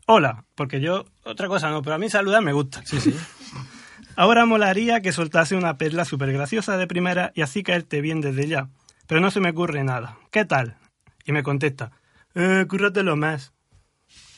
[0.07, 2.81] Hola, porque yo, otra cosa no, pero a mí saludar me gusta.
[2.85, 3.15] Sí, sí.
[4.15, 8.47] Ahora molaría que soltase una perla súper graciosa de primera y así caerte bien desde
[8.47, 8.69] ya.
[9.07, 10.17] Pero no se me ocurre nada.
[10.31, 10.77] ¿Qué tal?
[11.25, 11.91] Y me contesta,
[12.33, 13.53] eh, cúrratelo más.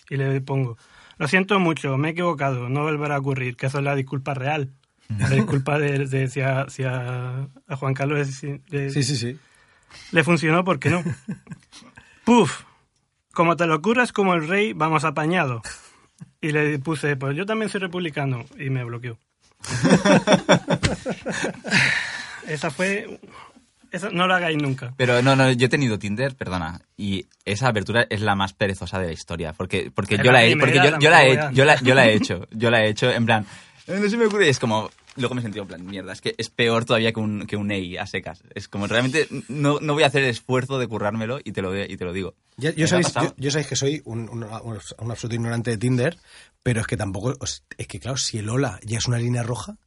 [0.10, 0.78] Y le pongo,
[1.18, 4.34] lo siento mucho, me he equivocado, no volverá a ocurrir, que eso es la disculpa
[4.34, 4.74] real.
[5.10, 8.60] La disculpa de, de si, a, si a- a Juan Carlos Sí,
[8.92, 9.40] sí, sí.
[10.12, 11.02] le funcionó, ¿por qué no?
[12.26, 12.64] Puf,
[13.34, 15.62] como te lo curas como el rey, vamos apañado.
[16.42, 19.18] Y le puse, pues yo también soy republicano, y me bloqueó.
[22.48, 23.20] Esa fue...
[23.92, 24.94] Eso no lo hagáis nunca.
[24.98, 29.00] Pero no, no, yo he tenido Tinder, perdona, y esa apertura es la más perezosa
[29.00, 31.64] de la historia, porque, porque yo la la he, porque yo, yo la he, yo
[31.64, 33.46] la, yo la he hecho, yo la he hecho, en plan,
[33.88, 36.22] "Eh, no se me ocurre, es como, luego me he sentido en plan, mierda, es
[36.22, 38.44] que es peor todavía que un, que un EI a secas.
[38.56, 41.76] Es como realmente no, no voy a hacer el esfuerzo de currármelo y te lo,
[41.78, 42.36] y te lo digo.
[42.58, 45.72] Ya- ¿Me yo, ha sabéis, yo, yo sabéis que soy un, un- un- absoluto ignorante
[45.72, 46.18] de Tinder,
[46.64, 47.36] pero es que tampoco.
[47.44, 49.78] Es que, claro, si el hola ya es una línea roja,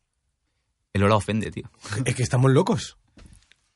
[0.93, 1.71] El hola ofende, tío.
[2.05, 2.97] es que estamos locos.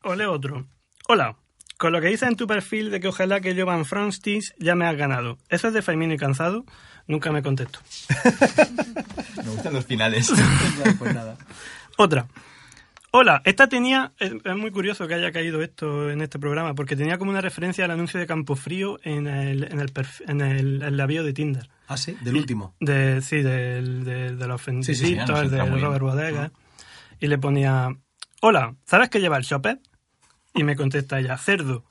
[0.02, 0.66] Ole otro.
[1.08, 1.36] Hola.
[1.76, 4.86] Con lo que dices en tu perfil de que ojalá que Jovan Fronstis ya me
[4.86, 5.38] has ganado.
[5.48, 6.64] ¿Eso es de Faimino y Cansado?
[7.06, 7.80] Nunca me contesto.
[9.44, 10.32] Me gustan los finales.
[10.98, 11.36] pues nada.
[11.98, 12.26] Otra.
[13.10, 16.96] Hola, esta tenía, es, es muy curioso que haya caído esto en este programa, porque
[16.96, 20.82] tenía como una referencia al anuncio de Campofrío en el, en el, perf- en el,
[20.82, 21.68] en la bio de Tinder.
[21.86, 22.74] Ah, sí, del último.
[22.80, 25.24] De, sí, del, de, de los sí, de.
[25.26, 26.50] Robert Bodega.
[27.20, 27.94] Y le ponía,
[28.40, 29.78] hola, ¿sabes qué lleva el shopper?
[30.54, 31.84] Y me contesta ella, cerdo.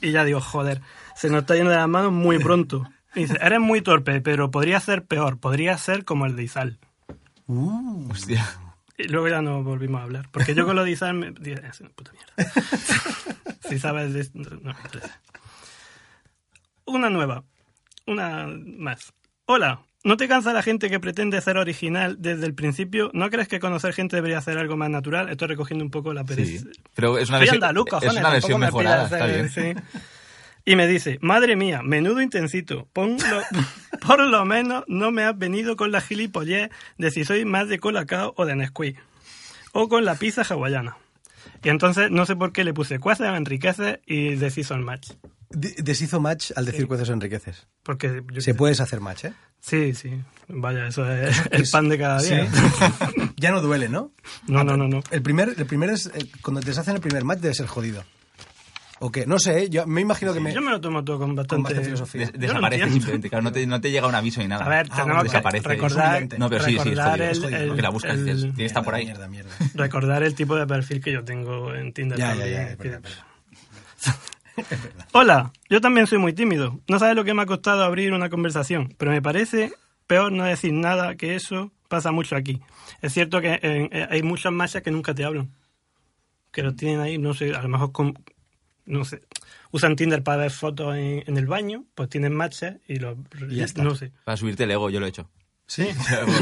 [0.00, 0.80] Y ya digo, joder,
[1.14, 2.88] se nos está yendo de las manos muy pronto.
[3.14, 6.78] Dice, eres muy torpe, pero podría ser peor, podría ser como el de Izal.
[7.46, 8.44] Hostia.
[8.96, 10.28] Y luego ya no volvimos a hablar.
[10.30, 11.28] Porque yo con lo de Izal me
[11.68, 12.52] es una puta mierda.
[13.68, 15.20] si sabes de no me interesa.
[16.86, 17.44] Una nueva.
[18.06, 19.12] Una más.
[19.46, 19.80] Hola.
[20.04, 23.10] ¿No te cansa la gente que pretende ser original desde el principio?
[23.14, 25.30] ¿No crees que conocer gente debería ser algo más natural?
[25.30, 26.62] Estoy recogiendo un poco la pereza.
[26.62, 26.80] Sí.
[26.94, 29.76] Pero es una versión, andaluz, cojones, es una versión me mejorada, pidas está ser- bien.
[29.90, 29.98] sí.
[30.64, 32.88] Y me dice, madre mía, menudo intensito.
[32.94, 33.44] Ponlo-
[34.06, 37.78] por lo menos no me has venido con la gilipollez de si soy más de
[37.78, 38.98] Colacao o de Nesquik.
[39.72, 40.96] O con la pizza hawaiana.
[41.62, 45.10] Y entonces no sé por qué le puse cuece, enriquece y deciso el match.
[45.50, 47.66] De- Deshizo match al decir o enriqueces.
[47.82, 49.32] Porque yo Se puedes hacer match, ¿eh?
[49.60, 50.10] Sí, sí.
[50.48, 52.46] Vaya, eso es el pan de cada día.
[52.50, 53.22] Sí.
[53.36, 54.12] ya no duele, ¿no?
[54.48, 55.00] No, no, no, no.
[55.10, 56.06] El primer, el primer es.
[56.06, 58.04] eh, Cuando te hacen el primer match debe ser jodido.
[59.00, 59.26] ¿O qué?
[59.26, 59.70] No sé, ¿eh?
[59.70, 60.54] yo me imagino que me.
[60.54, 61.82] Yo me lo tomo todo con Con bastante...
[61.84, 62.20] filosofía.
[62.26, 62.92] Des- no desaparece entiendo.
[62.94, 64.64] simplemente, claro, no te, no te llega un aviso ni nada.
[64.64, 65.68] A ver, Ah, tenemos que desaparece.
[65.68, 68.14] recordar, No, pero sí, sí, es recordar jodido, es el, jodido, el- porque la buscas
[68.14, 69.04] el- dices, que estar por ahí.
[69.06, 69.50] Mierda, mierda.
[69.74, 72.52] recordar el tipo de perfil que yo tengo en Tinder Ya, ya, también.
[72.54, 73.10] ya, es que- verdad,
[75.12, 76.80] Hola, yo también soy muy tímido.
[76.88, 79.72] No sabes lo que me ha costado abrir una conversación, pero me parece
[80.06, 82.60] peor no decir nada que eso pasa mucho aquí.
[83.02, 85.50] Es cierto que eh, eh, hay muchas machas que nunca te hablan.
[86.52, 88.14] Que los tienen ahí, no sé, a lo mejor con,
[88.86, 89.22] no sé,
[89.70, 93.16] usan Tinder para ver fotos en, en el baño, pues tienen matches y los
[93.48, 93.82] Y ya está.
[93.82, 94.12] no sé.
[94.24, 95.30] Para subirte el ego, yo lo he hecho.
[95.66, 95.88] Sí.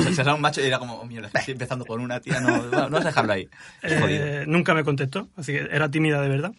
[0.04, 2.88] se sale un macho y era como, oh, estoy empezando con una tía, no, no,
[2.88, 3.48] no vas a dejarlo ahí.
[3.82, 6.52] Eh, nunca me contestó, así que era tímida de verdad.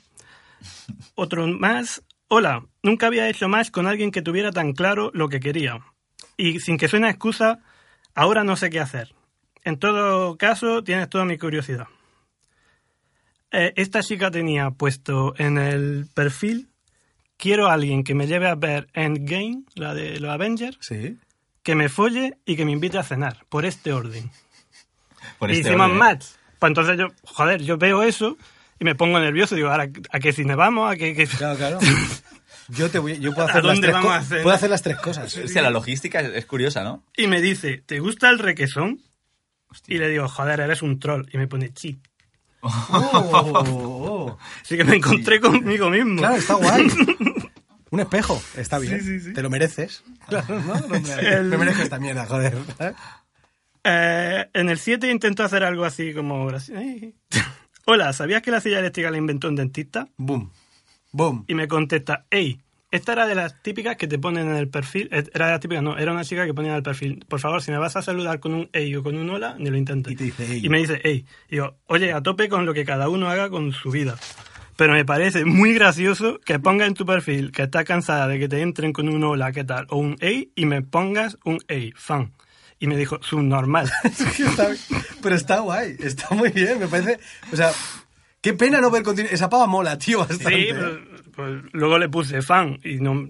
[1.15, 2.03] Otro más.
[2.29, 5.79] Hola, nunca había hecho más con alguien que tuviera tan claro lo que quería.
[6.37, 7.59] Y sin que suene excusa,
[8.15, 9.13] ahora no sé qué hacer.
[9.63, 11.87] En todo caso, tienes toda mi curiosidad.
[13.53, 16.69] Eh, esta chica tenía puesto en el perfil,
[17.37, 21.17] quiero a alguien que me lleve a ver Endgame, la de los Avengers, Sí.
[21.61, 24.31] que me folle y que me invite a cenar, por este orden.
[25.39, 25.99] Por y este hicimos orden, ¿eh?
[25.99, 26.25] match.
[26.59, 28.37] Pues entonces yo, joder, yo veo eso
[28.79, 29.55] y me pongo nervioso.
[29.55, 30.91] Digo, ahora, ¿a qué cine vamos?
[30.91, 31.79] ¿A qué, qué-?" Claro, claro.
[32.69, 34.41] Yo, te voy, yo puedo ¿A hacer las dónde tres a hacer?
[34.41, 35.37] Puedo hacer las tres cosas.
[35.37, 37.03] Hostia, la logística es, es curiosa, ¿no?
[37.17, 39.01] Y me dice, ¿te gusta el requesón?
[39.85, 41.27] Y le digo, joder, eres un troll.
[41.33, 41.99] Y me pone, chi.
[42.63, 46.17] Oh, Así que me encontré conmigo mismo.
[46.17, 46.87] Claro, está guay.
[47.91, 48.99] Un espejo, está bien.
[49.01, 49.33] Sí, sí, sí.
[49.33, 50.03] Te lo mereces.
[50.27, 50.73] Claro, ¿no?
[50.79, 52.57] No, Me El- me merezco esta mierda, joder.
[52.79, 54.45] ¿eh?
[54.53, 56.47] En el 7 intento hacer algo así como...
[57.85, 60.07] Hola, ¿sabías que la silla eléctrica la inventó un dentista?
[60.17, 60.49] Boom.
[61.11, 61.43] Boom.
[61.47, 62.59] Y me contesta, hey,
[62.95, 65.09] esta era de las típicas que te ponen en el perfil.
[65.11, 67.25] Eh, Era de las típicas, no, era una chica que ponía en el perfil.
[67.27, 69.69] Por favor, si me vas a saludar con un hey o con un hola, ni
[69.69, 70.13] lo intentes.
[70.13, 70.65] Y te dice, "Ey".
[70.65, 71.25] Y me dice, hey.
[71.49, 74.15] Y yo, oye, a tope con lo que cada uno haga con su vida.
[74.75, 78.47] Pero me parece muy gracioso que ponga en tu perfil que estás cansada de que
[78.47, 79.85] te entren con un hola, ¿qué tal?
[79.89, 82.33] O un hey y me pongas un hey, fan.
[82.79, 83.89] Y me dijo, subnormal.
[85.21, 87.19] Pero está guay, está muy bien, me parece.
[87.51, 87.71] O sea,
[88.43, 89.33] qué pena no ver continuidad.
[89.33, 90.43] Esa pava mola, tío, bastante.
[90.55, 90.93] sí, pues,
[91.35, 93.27] pues luego le puse fan y no...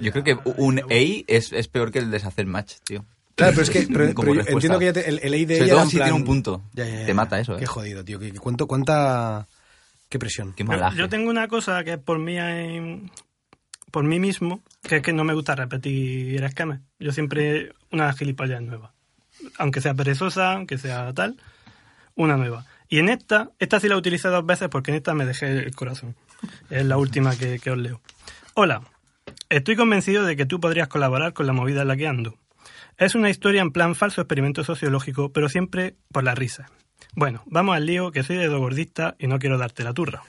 [0.00, 3.06] Yo creo que un EI es, es peor que el deshacer match, tío.
[3.36, 5.64] Claro, pero es que pero- pero yo entiendo que ya te- el, el de Sobre
[5.70, 6.62] ella todo si plan- tiene un punto.
[6.74, 7.60] Ya, ya, ya, Te mata eso, ¿eh?
[7.60, 8.18] Qué jodido, tío.
[8.18, 9.46] que- que cuánto, ¿Cuánta.
[10.10, 10.52] Qué presión?
[10.54, 10.96] Qué Yo, malaje.
[10.98, 12.36] yo tengo una cosa que es por mí,
[13.90, 16.80] por mí mismo, que es que no me gusta repetir esquemas.
[16.98, 18.92] Yo siempre una gilipollas nueva.
[19.58, 21.36] Aunque sea perezosa, aunque sea tal,
[22.16, 22.64] una nueva.
[22.88, 25.74] Y en esta, esta sí la utilicé dos veces porque en esta me dejé el
[25.74, 26.16] corazón.
[26.70, 28.00] Es la última que, os leo.
[28.54, 28.82] Hola,
[29.50, 32.36] estoy convencido de que tú podrías colaborar con la movida en la que ando.
[32.96, 36.70] Es una historia en plan falso experimento sociológico, pero siempre por la risa.
[37.14, 40.22] Bueno, vamos al lío, que soy dedo gordista y no quiero darte la turra.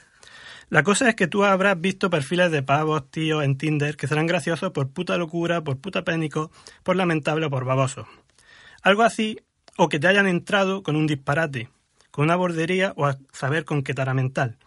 [0.69, 4.27] La cosa es que tú habrás visto perfiles de pavos, tíos, en Tinder que serán
[4.27, 6.51] graciosos por puta locura, por puta pénico,
[6.83, 8.07] por lamentable o por baboso.
[8.83, 9.39] Algo así
[9.77, 11.69] o que te hayan entrado con un disparate,
[12.23, 14.57] una bordería o a saber con qué tara mental.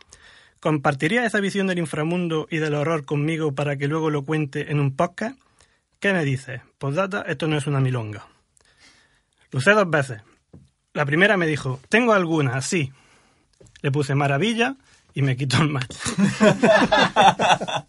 [0.61, 4.79] ¿Compartirías esa visión del inframundo y del horror conmigo para que luego lo cuente en
[4.79, 5.39] un podcast?
[5.99, 6.61] ¿Qué me dices?
[6.79, 8.27] Postdata, esto no es una milonga.
[9.51, 10.23] Lo usé dos veces.
[10.95, 12.93] La primera me dijo, tengo algunas, sí.
[13.83, 14.77] Le puse maravilla
[15.15, 15.97] y me quitó el match.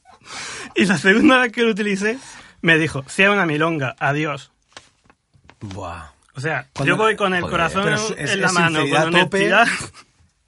[0.75, 2.17] y la segunda vez que lo utilicé,
[2.61, 4.51] me dijo, sea una milonga, adiós.
[5.59, 6.12] Buah.
[6.35, 7.51] O sea, Cuando- yo voy con el Joder.
[7.51, 9.17] corazón Pero es- es- en la es mano, con tope.
[9.17, 9.67] honestidad.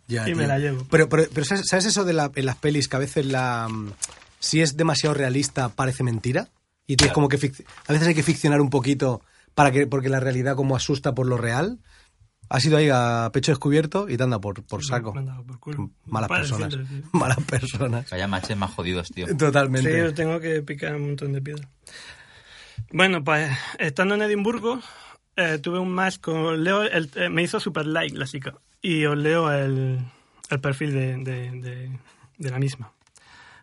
[0.07, 0.47] Ya, Y me tío.
[0.49, 0.85] la llevo.
[0.91, 3.91] Pero, pero, pero ¿sabes, eso de la, en las pelis que a veces la mm,
[4.39, 6.49] si es demasiado realista parece mentira?
[6.85, 9.23] Y tienes como que a veces hay que ficcionar un poquito
[9.55, 11.79] para que porque la realidad como asusta por lo real.
[12.49, 15.11] Has ido ahí a pecho descubierto y te anda por, por saco.
[15.15, 15.89] Me por culo.
[16.05, 16.69] Malas personas.
[16.69, 16.85] tío.
[17.13, 18.07] Malas personas.
[18.11, 19.25] Vaya matches más jodidos, tío.
[19.27, 19.97] Sí, Totalmente.
[19.97, 21.67] yo tengo que picar un montón de piedra.
[22.91, 24.79] Bueno, pues estando en Edimburgo,
[25.35, 28.53] eh, tuve un match con Leo, el- eh, me hizo super like la chica.
[28.81, 29.99] Y os leo el,
[30.49, 31.99] el perfil de, de- de-
[32.37, 32.91] de la misma.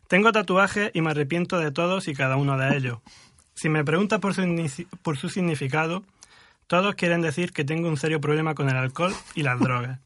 [0.09, 2.99] Tengo tatuajes y me arrepiento de todos y cada uno de ellos.
[3.55, 4.43] Si me preguntas por su,
[5.03, 6.03] por su significado,
[6.67, 9.99] todos quieren decir que tengo un serio problema con el alcohol y las drogas.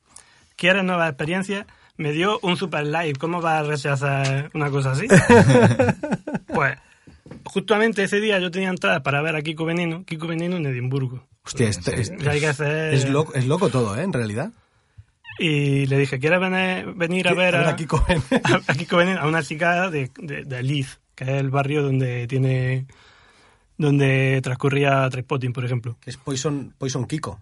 [0.57, 1.67] ¿Quieres nuevas experiencias?
[1.97, 3.19] Me dio un super like.
[3.19, 5.07] ¿Cómo vas a rechazar una cosa así?
[6.47, 6.79] Pues,
[7.45, 11.27] justamente ese día yo tenía entradas para ver a Kiko Veneno, Kiko Veneno en Edimburgo.
[11.45, 12.95] Hostia, esto- es, hay que hacer...
[12.95, 14.03] es loco, es loco todo, ¿eh?
[14.03, 14.51] En realidad.
[15.39, 18.61] Y le dije, ¿quieres venir, venir a ver a, a Kiko Veneno?
[18.67, 19.21] a Kiko Veneno?
[19.21, 22.87] A una chica de, de, de Leith, que es el barrio donde tiene...
[23.79, 25.97] donde transcurría Trainspotting, por ejemplo.
[26.01, 27.41] Que es Poison, Poison Kiko.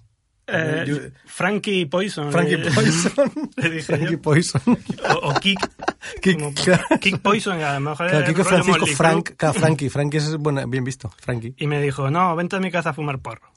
[0.56, 0.96] Eh, Yo-
[1.26, 2.30] Frankie Poison.
[2.32, 3.12] Frankie le- Poison.
[3.56, 4.22] le dije Frankie yo.
[4.22, 4.62] Poison.
[5.10, 5.58] O, o Kick.
[6.22, 6.84] Kick, como claro.
[7.00, 9.34] Kick Poison, a lo mejor Claro, es Kiko Francisco Frank.
[9.54, 9.88] Frankie.
[9.90, 11.10] Frankie es bueno, bien visto.
[11.20, 11.54] Frankie.
[11.58, 13.50] Y me dijo, no, vente a mi casa a fumar porro.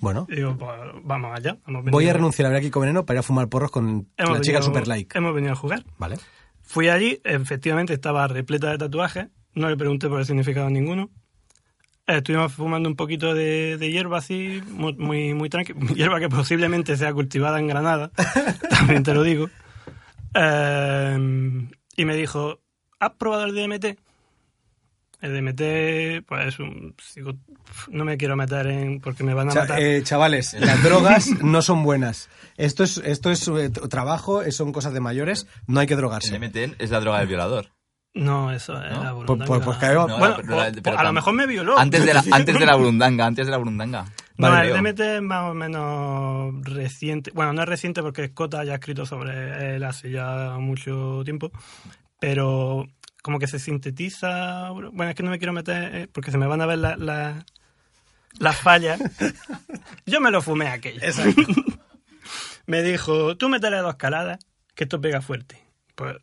[0.00, 0.26] Bueno.
[0.28, 0.70] Y digo, pues
[1.04, 1.56] vamos allá.
[1.66, 4.34] Voy a renunciar a ver a Kiko Veneno para ir a fumar porros con hemos
[4.36, 5.16] la chica venido- super like.
[5.16, 5.84] Hemos venido a jugar.
[5.98, 6.18] Vale.
[6.62, 9.28] Fui allí, efectivamente estaba repleta de tatuajes.
[9.54, 11.08] No le pregunté por el significado ninguno.
[12.06, 15.72] Estuvimos fumando un poquito de, de hierba así, muy, muy, muy tranqui.
[15.94, 18.10] Hierba que posiblemente sea cultivada en Granada,
[18.70, 19.50] también te lo digo.
[20.34, 21.18] Eh,
[21.96, 22.60] y me dijo,
[23.00, 23.98] ¿has probado el DMT?
[25.22, 26.94] El DMT, pues es un...
[27.88, 29.00] No me quiero meter en...
[29.00, 29.80] porque me van a Cha- matar.
[29.82, 32.28] eh, chavales, las drogas no son buenas.
[32.58, 36.00] Esto es, esto es eh, trabajo, eh, son cosas de mayores, no hay que El
[36.00, 36.38] drogarse.
[36.38, 37.70] DMT es la droga del violador.
[38.16, 39.54] No, eso la burundanga.
[39.54, 41.78] había- No, bueno, pero la- por- pero a lo mejor me violó.
[41.78, 44.04] Antes de la, antes de la burundanga, antes de la burundanga.
[44.38, 44.76] No, Vale, el.
[44.82, 47.30] DMT es más o menos reciente.
[47.34, 51.50] Bueno, no es reciente porque Scott ya ha escrito sobre él hace ya mucho tiempo.
[52.18, 52.86] Pero
[53.22, 54.70] como que se sintetiza.
[54.70, 56.96] Bueno, es que no me quiero meter eh, porque se me van a ver la-
[56.96, 57.44] la-
[58.38, 58.98] las fallas.
[60.06, 61.00] Yo me lo fumé aquello.
[62.66, 64.38] me dijo, tú métele dos caladas,
[64.74, 65.62] que esto pega fuerte.
[65.94, 66.16] Pues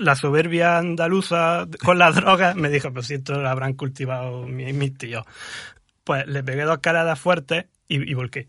[0.00, 4.74] la soberbia andaluza con las drogas me dijo, pues si esto lo habrán cultivado mis,
[4.74, 5.24] mis tíos.
[6.04, 8.48] Pues le pegué dos caladas fuertes y, y volqué.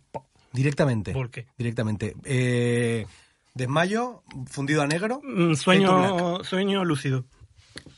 [0.52, 1.14] Directamente.
[1.14, 1.48] Volqué.
[1.58, 2.16] Directamente.
[2.24, 3.06] Eh,
[3.54, 5.22] desmayo, fundido a negro.
[5.24, 7.26] Mm, Sueño, sueño lúcido.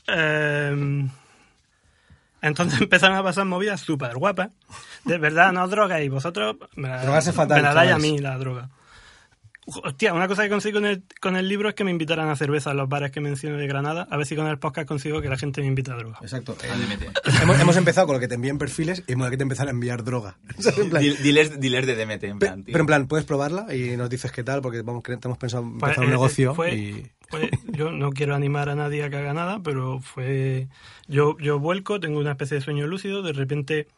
[0.06, 1.06] Eh,
[2.42, 4.50] entonces empezaron a pasar movidas súper guapas.
[5.04, 8.70] De verdad, no droga y vosotros me la, me la dais a mí la droga.
[9.66, 12.36] Hostia, una cosa que consigo con el, con el libro es que me invitaran a
[12.36, 14.06] cerveza en los bares que menciono de Granada.
[14.10, 16.18] A ver si con el podcast consigo que la gente me invita a droga.
[16.20, 16.56] Exacto.
[16.62, 16.68] Eh,
[17.26, 17.42] DMT.
[17.42, 19.70] hemos, hemos empezado con lo que te envíen perfiles y hemos que te empezar a
[19.70, 20.36] enviar droga.
[20.76, 22.72] En plan, Diles, diles de DMT, en plan, tío.
[22.72, 25.62] pero en plan, puedes probarla y nos dices qué tal, porque vamos, que tenemos pensado
[25.78, 27.10] Pues, empezar eh, un eh, negocio fue- y...
[27.28, 30.68] fue- yo no quiero animar a nadie a que haga nada, pero fue.
[31.08, 33.88] Yo, yo vuelco, tengo una especie de sueño lúcido, de repente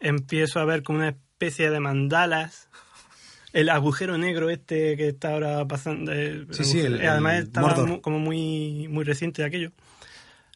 [0.00, 2.68] empiezo a ver como una especie de mandalas.
[3.54, 6.12] El agujero negro este que está ahora pasando.
[6.12, 7.88] eh, Sí, sí, el- eh, Además el estaba Mordor.
[7.88, 9.72] mu- como muy, muy reciente aquello.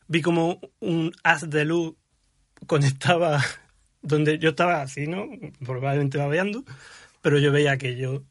[0.08, 1.94] Vi como un haz de luz
[2.66, 3.40] conectaba
[4.02, 5.26] donde yo estaba así, ¿no?
[5.64, 6.64] Probablemente babeando,
[7.22, 8.24] pero yo veía aquello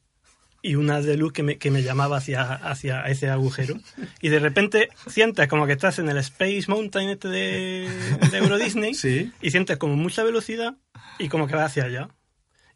[0.61, 3.75] y un haz de luz que me, que me llamaba hacia, hacia ese agujero.
[4.21, 7.89] Y de repente sientes como que estás en el Space Mountain este de,
[8.31, 9.31] de Euro Disney Sí.
[9.41, 10.75] y sientes como mucha velocidad
[11.19, 12.09] y como que vas hacia allá.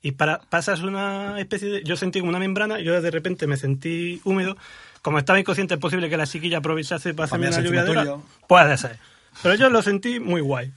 [0.02, 1.84] Y para, pasas una especie de...
[1.84, 4.58] Yo sentí como una membrana yo de repente me sentí húmedo.
[5.02, 8.18] Como estaba inconsciente, es posible que la chiquilla aprovechase para hacerme una lluvia de.
[8.48, 8.98] Puede ser.
[9.42, 10.72] Pero yo lo sentí muy guay.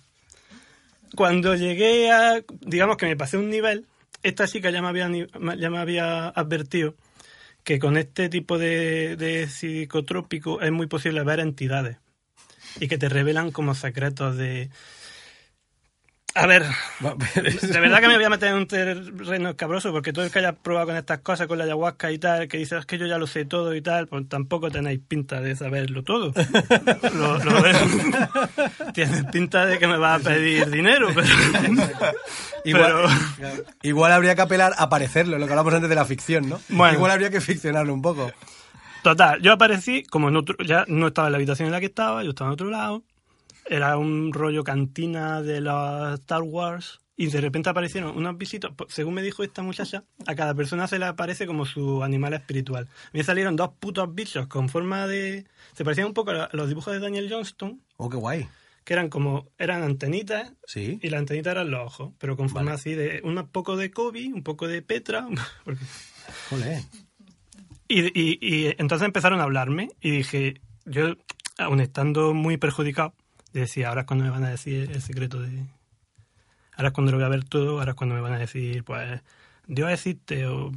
[1.14, 2.42] Cuando llegué a...
[2.60, 3.86] Digamos que me pasé un nivel,
[4.22, 5.10] esta chica ya me había,
[5.56, 6.94] ya me había advertido
[7.62, 11.96] que con este tipo de, de psicotrópico es muy posible ver entidades
[12.78, 14.70] y que te revelan como secretos de
[16.36, 16.64] A ver,
[17.00, 20.40] de verdad que me voy a meter en un terreno escabroso porque todo el que
[20.40, 23.06] haya probado con estas cosas, con la ayahuasca y tal, que dices "Es que yo
[23.06, 26.32] ya lo sé todo y tal, pues tampoco tenéis pinta de saberlo todo.
[27.14, 27.38] Lo.
[28.92, 31.26] Tienes pinta de que me vas a pedir dinero, pero...
[32.64, 32.94] Igual,
[33.38, 36.58] pero- igual habría que apelar a parecerlo, lo que hablamos antes de la ficción, ¿no?
[36.70, 36.94] Bueno.
[36.94, 38.32] Igual habría que ficcionarlo un poco.
[39.02, 41.86] Total, yo aparecí, como en otro, ya no estaba en la habitación en la que
[41.86, 43.02] estaba, yo estaba en otro lado.
[43.66, 47.00] Era un rollo cantina de la Star Wars.
[47.16, 48.72] Y de repente aparecieron unos visitos.
[48.76, 52.34] Pues, Según me dijo esta muchacha, a cada persona se le aparece como su animal
[52.34, 52.88] espiritual.
[53.12, 55.44] Me salieron dos putos bichos con forma de.
[55.74, 58.48] Se parecían un poco a los dibujos de Daniel Johnston, Oh, qué guay.
[58.82, 59.46] que eran como.
[59.58, 60.52] eran antenitas.
[60.66, 60.98] Sí.
[61.02, 63.20] Y las antenitas eran los ojos, pero con forma así de.
[63.22, 65.28] un poco de Kobe, un poco de Petra.
[65.64, 65.84] Porque
[67.86, 71.14] y, y- y entonces empezaron a hablarme y dije, yo,
[71.58, 73.14] aun estando muy perjudicado,
[73.60, 75.64] decía, ahora es cuando me van a decir el secreto de...
[76.76, 78.82] Ahora es cuando lo voy a ver todo, ahora es cuando me van a decir,
[78.84, 79.20] pues,
[79.66, 80.72] Dios existe o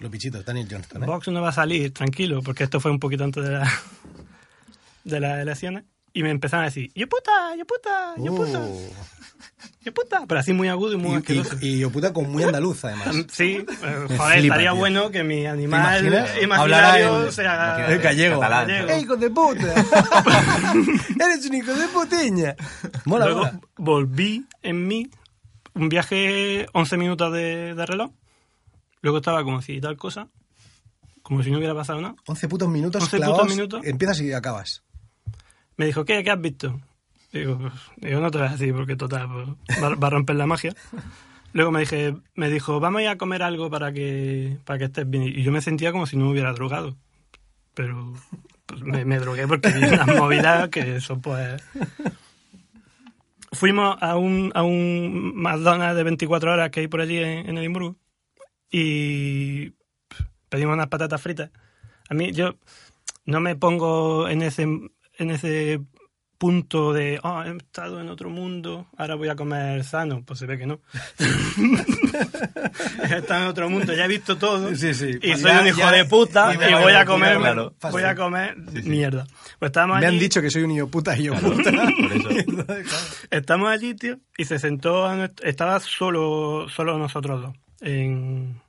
[0.00, 1.06] Los bichitos, Daniel Johnston, ¿eh?
[1.06, 3.72] Vox no va a salir, tranquilo, porque esto fue un poquito antes de, la-
[5.04, 5.84] de las elecciones.
[6.18, 8.90] Y me empezaron a decir, yo puta, yo puta, yo puta, Uh.
[9.84, 12.42] yo puta, pero así muy agudo y muy Y, y, y yo puta con muy
[12.42, 13.14] andaluz, además.
[13.30, 14.74] Sí, eh, joder, flipa, estaría tío.
[14.80, 16.04] bueno que mi animal
[16.42, 18.40] imaginario en- sea en gallego.
[18.40, 18.88] Gallego.
[18.90, 19.74] ¡Eh, hijo de puta!
[21.24, 22.56] ¡Eres un hijo de puteña!
[23.04, 23.60] Mola, Luego mola.
[23.76, 25.08] volví en mí,
[25.74, 28.10] un viaje 11 minutos de, de reloj.
[29.02, 30.26] Luego estaba como si tal cosa,
[31.22, 32.16] como si no hubiera pasado nada.
[32.26, 33.40] 11 putos minutos 11 clavados.
[33.42, 33.80] putos minutos.
[33.84, 34.82] Empiezas y acabas.
[35.78, 36.22] Me dijo, ¿qué?
[36.22, 36.78] ¿Qué has visto?
[37.32, 39.28] Digo, pues, digo no te voy a decir porque total,
[39.66, 40.74] pues, va, a romper la magia.
[41.52, 44.84] Luego me dije, me dijo, vamos a ir a comer algo para que, para que
[44.86, 45.22] estés bien.
[45.22, 46.96] Y yo me sentía como si no me hubiera drogado.
[47.74, 48.12] Pero
[48.66, 51.62] pues, me, drogué porque vi unas movidas que eso pues...
[53.52, 57.96] Fuimos a un, a un McDonald's de 24 horas que hay por allí en Edimburgo
[58.70, 59.72] y
[60.48, 61.50] pedimos unas patatas fritas.
[62.10, 62.56] A mí yo
[63.24, 64.66] no me pongo en ese,
[65.18, 65.80] en ese
[66.38, 70.22] punto de, oh, he estado en otro mundo, ahora voy a comer sano.
[70.24, 70.80] Pues se ve que no.
[73.10, 74.74] he estado en otro mundo, ya he visto todo.
[74.74, 75.18] Sí, sí.
[75.20, 77.74] Y Ya- soy un hijo ya- de puta y voy a comer, claro.
[77.90, 79.26] voy a comer mierda.
[79.58, 81.72] Pues Me han dicho que soy un niño puta y yo puta.
[81.72, 82.96] Por eso.
[83.30, 87.56] Estamos allí, tío, y se sentó, a nuestro- estaba solo, solo nosotros dos.
[87.80, 88.60] En...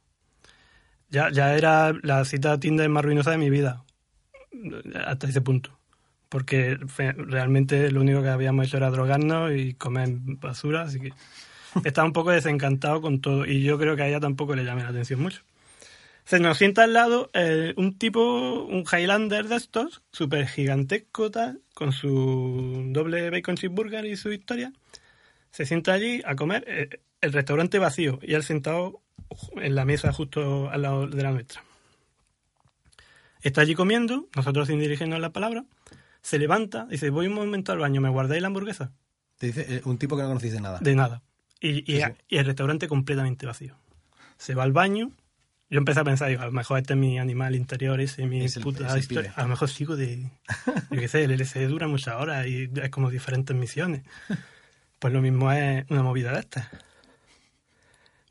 [1.12, 3.84] Ya, ya era la cita Tinder más ruinosa de mi vida,
[5.06, 5.79] hasta ese punto.
[6.30, 11.14] Porque realmente lo único que habíamos hecho era drogarnos y comer basura, así que
[11.84, 13.46] estaba un poco desencantado con todo.
[13.46, 15.42] Y yo creo que a ella tampoco le llamé la atención mucho.
[16.26, 21.62] Se nos sienta al lado eh, un tipo, un Highlander de estos, súper gigantesco tal,
[21.74, 24.72] con su doble bacon cheeseburger y su historia.
[25.50, 29.02] Se sienta allí a comer, eh, el restaurante vacío y él sentado
[29.56, 31.64] en la mesa justo al lado de la nuestra.
[33.42, 35.64] Está allí comiendo, nosotros sin dirigirnos la palabra,
[36.22, 38.92] se levanta, dice, voy un momento al baño, ¿me guardáis la hamburguesa?
[39.38, 40.80] Te dice eh, un tipo que no conociste nada.
[40.80, 41.22] De nada.
[41.62, 42.12] Y, y- Sí, sí.
[42.30, 43.76] y el restaurante completamente vacío.
[44.38, 45.12] Se va al baño.
[45.70, 48.44] Yo empecé a pensar, digo, a lo mejor este es mi animal interior, ese mi
[48.44, 49.34] Es el- puta es historia.
[49.36, 50.30] A lo mejor sigo de.
[50.90, 54.04] Yo qué sé, el LSD dura muchas horas y es como diferentes misiones.
[55.00, 56.68] Pues lo mismo es una movida de estas.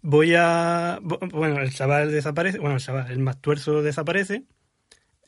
[0.02, 0.98] Voy a.
[1.02, 2.58] Bueno, el chaval desaparece.
[2.58, 4.44] Bueno, el chaval, el más tuerzo desaparece.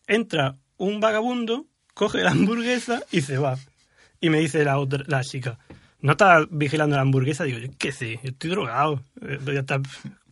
[0.07, 1.67] Entra un vagabundo,
[2.01, 3.59] coge la hamburguesa y se va.
[4.23, 5.59] Y me dice la otra, la chica,
[6.01, 7.45] ¿no estás vigilando la hamburguesa?
[7.45, 9.03] Digo, yo qué sé, yo estoy drogado.
[9.21, 9.81] Eh, ya está-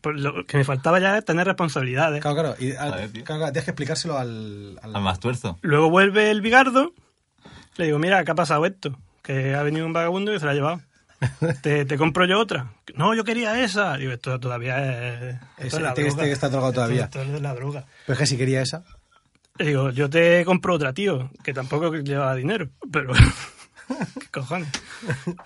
[0.00, 2.22] por lo que me faltaba ya es tener responsabilidades.
[2.22, 2.56] Claro, claro.
[2.58, 3.22] Y, al- tío.
[3.24, 4.78] claro, claro, tienes que explicárselo al...
[4.82, 5.58] al- Al más tuerzo.
[5.60, 6.94] Luego vuelve el bigardo,
[7.76, 8.98] le digo, mira, ¿qué ha pasado esto?
[9.22, 10.80] Que ha venido un vagabundo y se la ha llevado.
[11.62, 12.72] ¿Te, te compro yo otra?
[12.94, 13.96] No, yo quería esa.
[13.96, 15.36] Digo, esto todavía es...
[15.58, 16.08] esto es la este droga.
[16.08, 17.04] este que está drogado Esto- todavía.
[17.04, 17.84] Esto, es de la droga.
[18.06, 18.84] Pero es que si quería esa...
[19.58, 23.12] Digo, yo te compro otra, tío, que tampoco lleva dinero, pero...
[24.20, 24.68] ¿Qué cojones?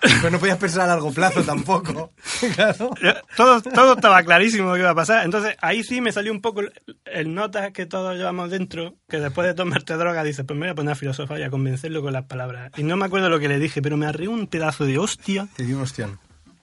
[0.01, 2.11] Pero no podías pensar a largo plazo tampoco.
[2.55, 2.93] Claro.
[3.37, 5.23] Todo, todo estaba clarísimo lo que iba a pasar.
[5.23, 6.73] Entonces, ahí sí me salió un poco el,
[7.05, 10.71] el nota que todos llevamos dentro, que después de tomarte droga dices, pues me voy
[10.71, 12.71] a poner a filosofar y a convencerlo con las palabras.
[12.75, 15.47] Y no me acuerdo lo que le dije, pero me arrió un pedazo de hostia.
[15.55, 15.85] Te dio un.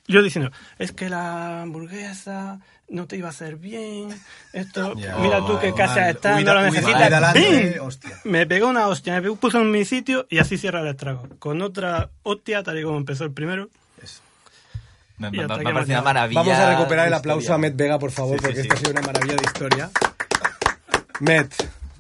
[0.07, 2.59] Yo diciendo, es que la hamburguesa
[2.91, 4.09] no te iba a hacer bien,
[4.53, 6.11] esto, mira tú qué casa Mal.
[6.11, 7.81] está, Huida- no lo necesitas.
[7.81, 8.11] hostia.
[8.25, 11.27] Me pegó una hostia, me puso en mi sitio y así cierra el estrago.
[11.39, 13.69] Con otra hostia, tal y como empezó el primero.
[15.19, 16.41] Me, Y me- me una maravilla.
[16.41, 17.55] Vamos a recuperar el aplauso historia.
[17.55, 18.69] a Met Vega, por favor, Sí, sí, porque sí.
[18.69, 19.91] esta ha sido una maravilla de historia.
[21.21, 21.53] Met,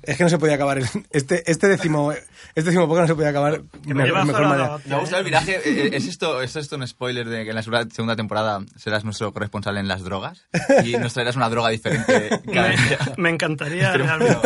[0.02, 0.78] Es que no se podía acabar.
[0.78, 4.46] el- Este, este décimo, este décimo podcast no se podía acabar Que me- me mejor
[4.48, 4.68] manera.
[4.68, 5.56] la Me ha gustado el viraje.
[5.56, 9.04] Eh, eh, ¿Es esto, ¿Es esto un spoiler de que en la segunda- temporada serás
[9.04, 10.46] nuestro corresponsal en las drogas?
[10.84, 12.98] Y nos traerás una droga diferente cada día.
[13.16, 14.36] Me, me encantaría realmente.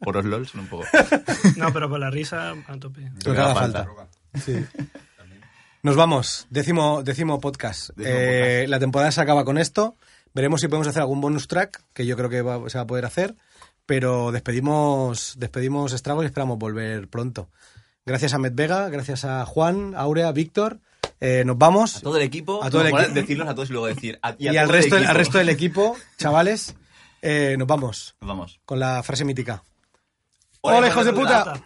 [0.00, 0.84] Por los LOLs, un poco.
[1.56, 3.10] No, pero con la risa a tope.
[3.24, 3.86] Lo que haga falta.
[4.44, 4.64] Sí.
[5.82, 6.46] Nos vamos.
[6.50, 7.90] Décimo, décimo podcast.
[7.96, 9.96] Décimo Eh, La temporada se acaba con esto.
[10.34, 12.86] Veremos si podemos hacer algún bonus track, que yo creo que va- se va a
[12.86, 13.34] poder hacer.
[13.92, 17.50] Pero despedimos, despedimos Estragos y esperamos volver pronto.
[18.06, 20.78] Gracias a Med Vega, gracias a Juan, Aurea, Víctor.
[21.20, 21.98] Eh, nos vamos.
[21.98, 22.64] A todo el equipo.
[22.64, 23.12] A todo el.
[23.12, 24.18] Decirlos a todos y luego decir.
[24.22, 26.74] a- y a al el resto, al resto del equipo, chavales,
[27.20, 28.60] eh, nos vamos Vamos.
[28.64, 29.62] con la frase mítica.
[30.62, 31.62] Hola, ¡Hola, hijos de puta!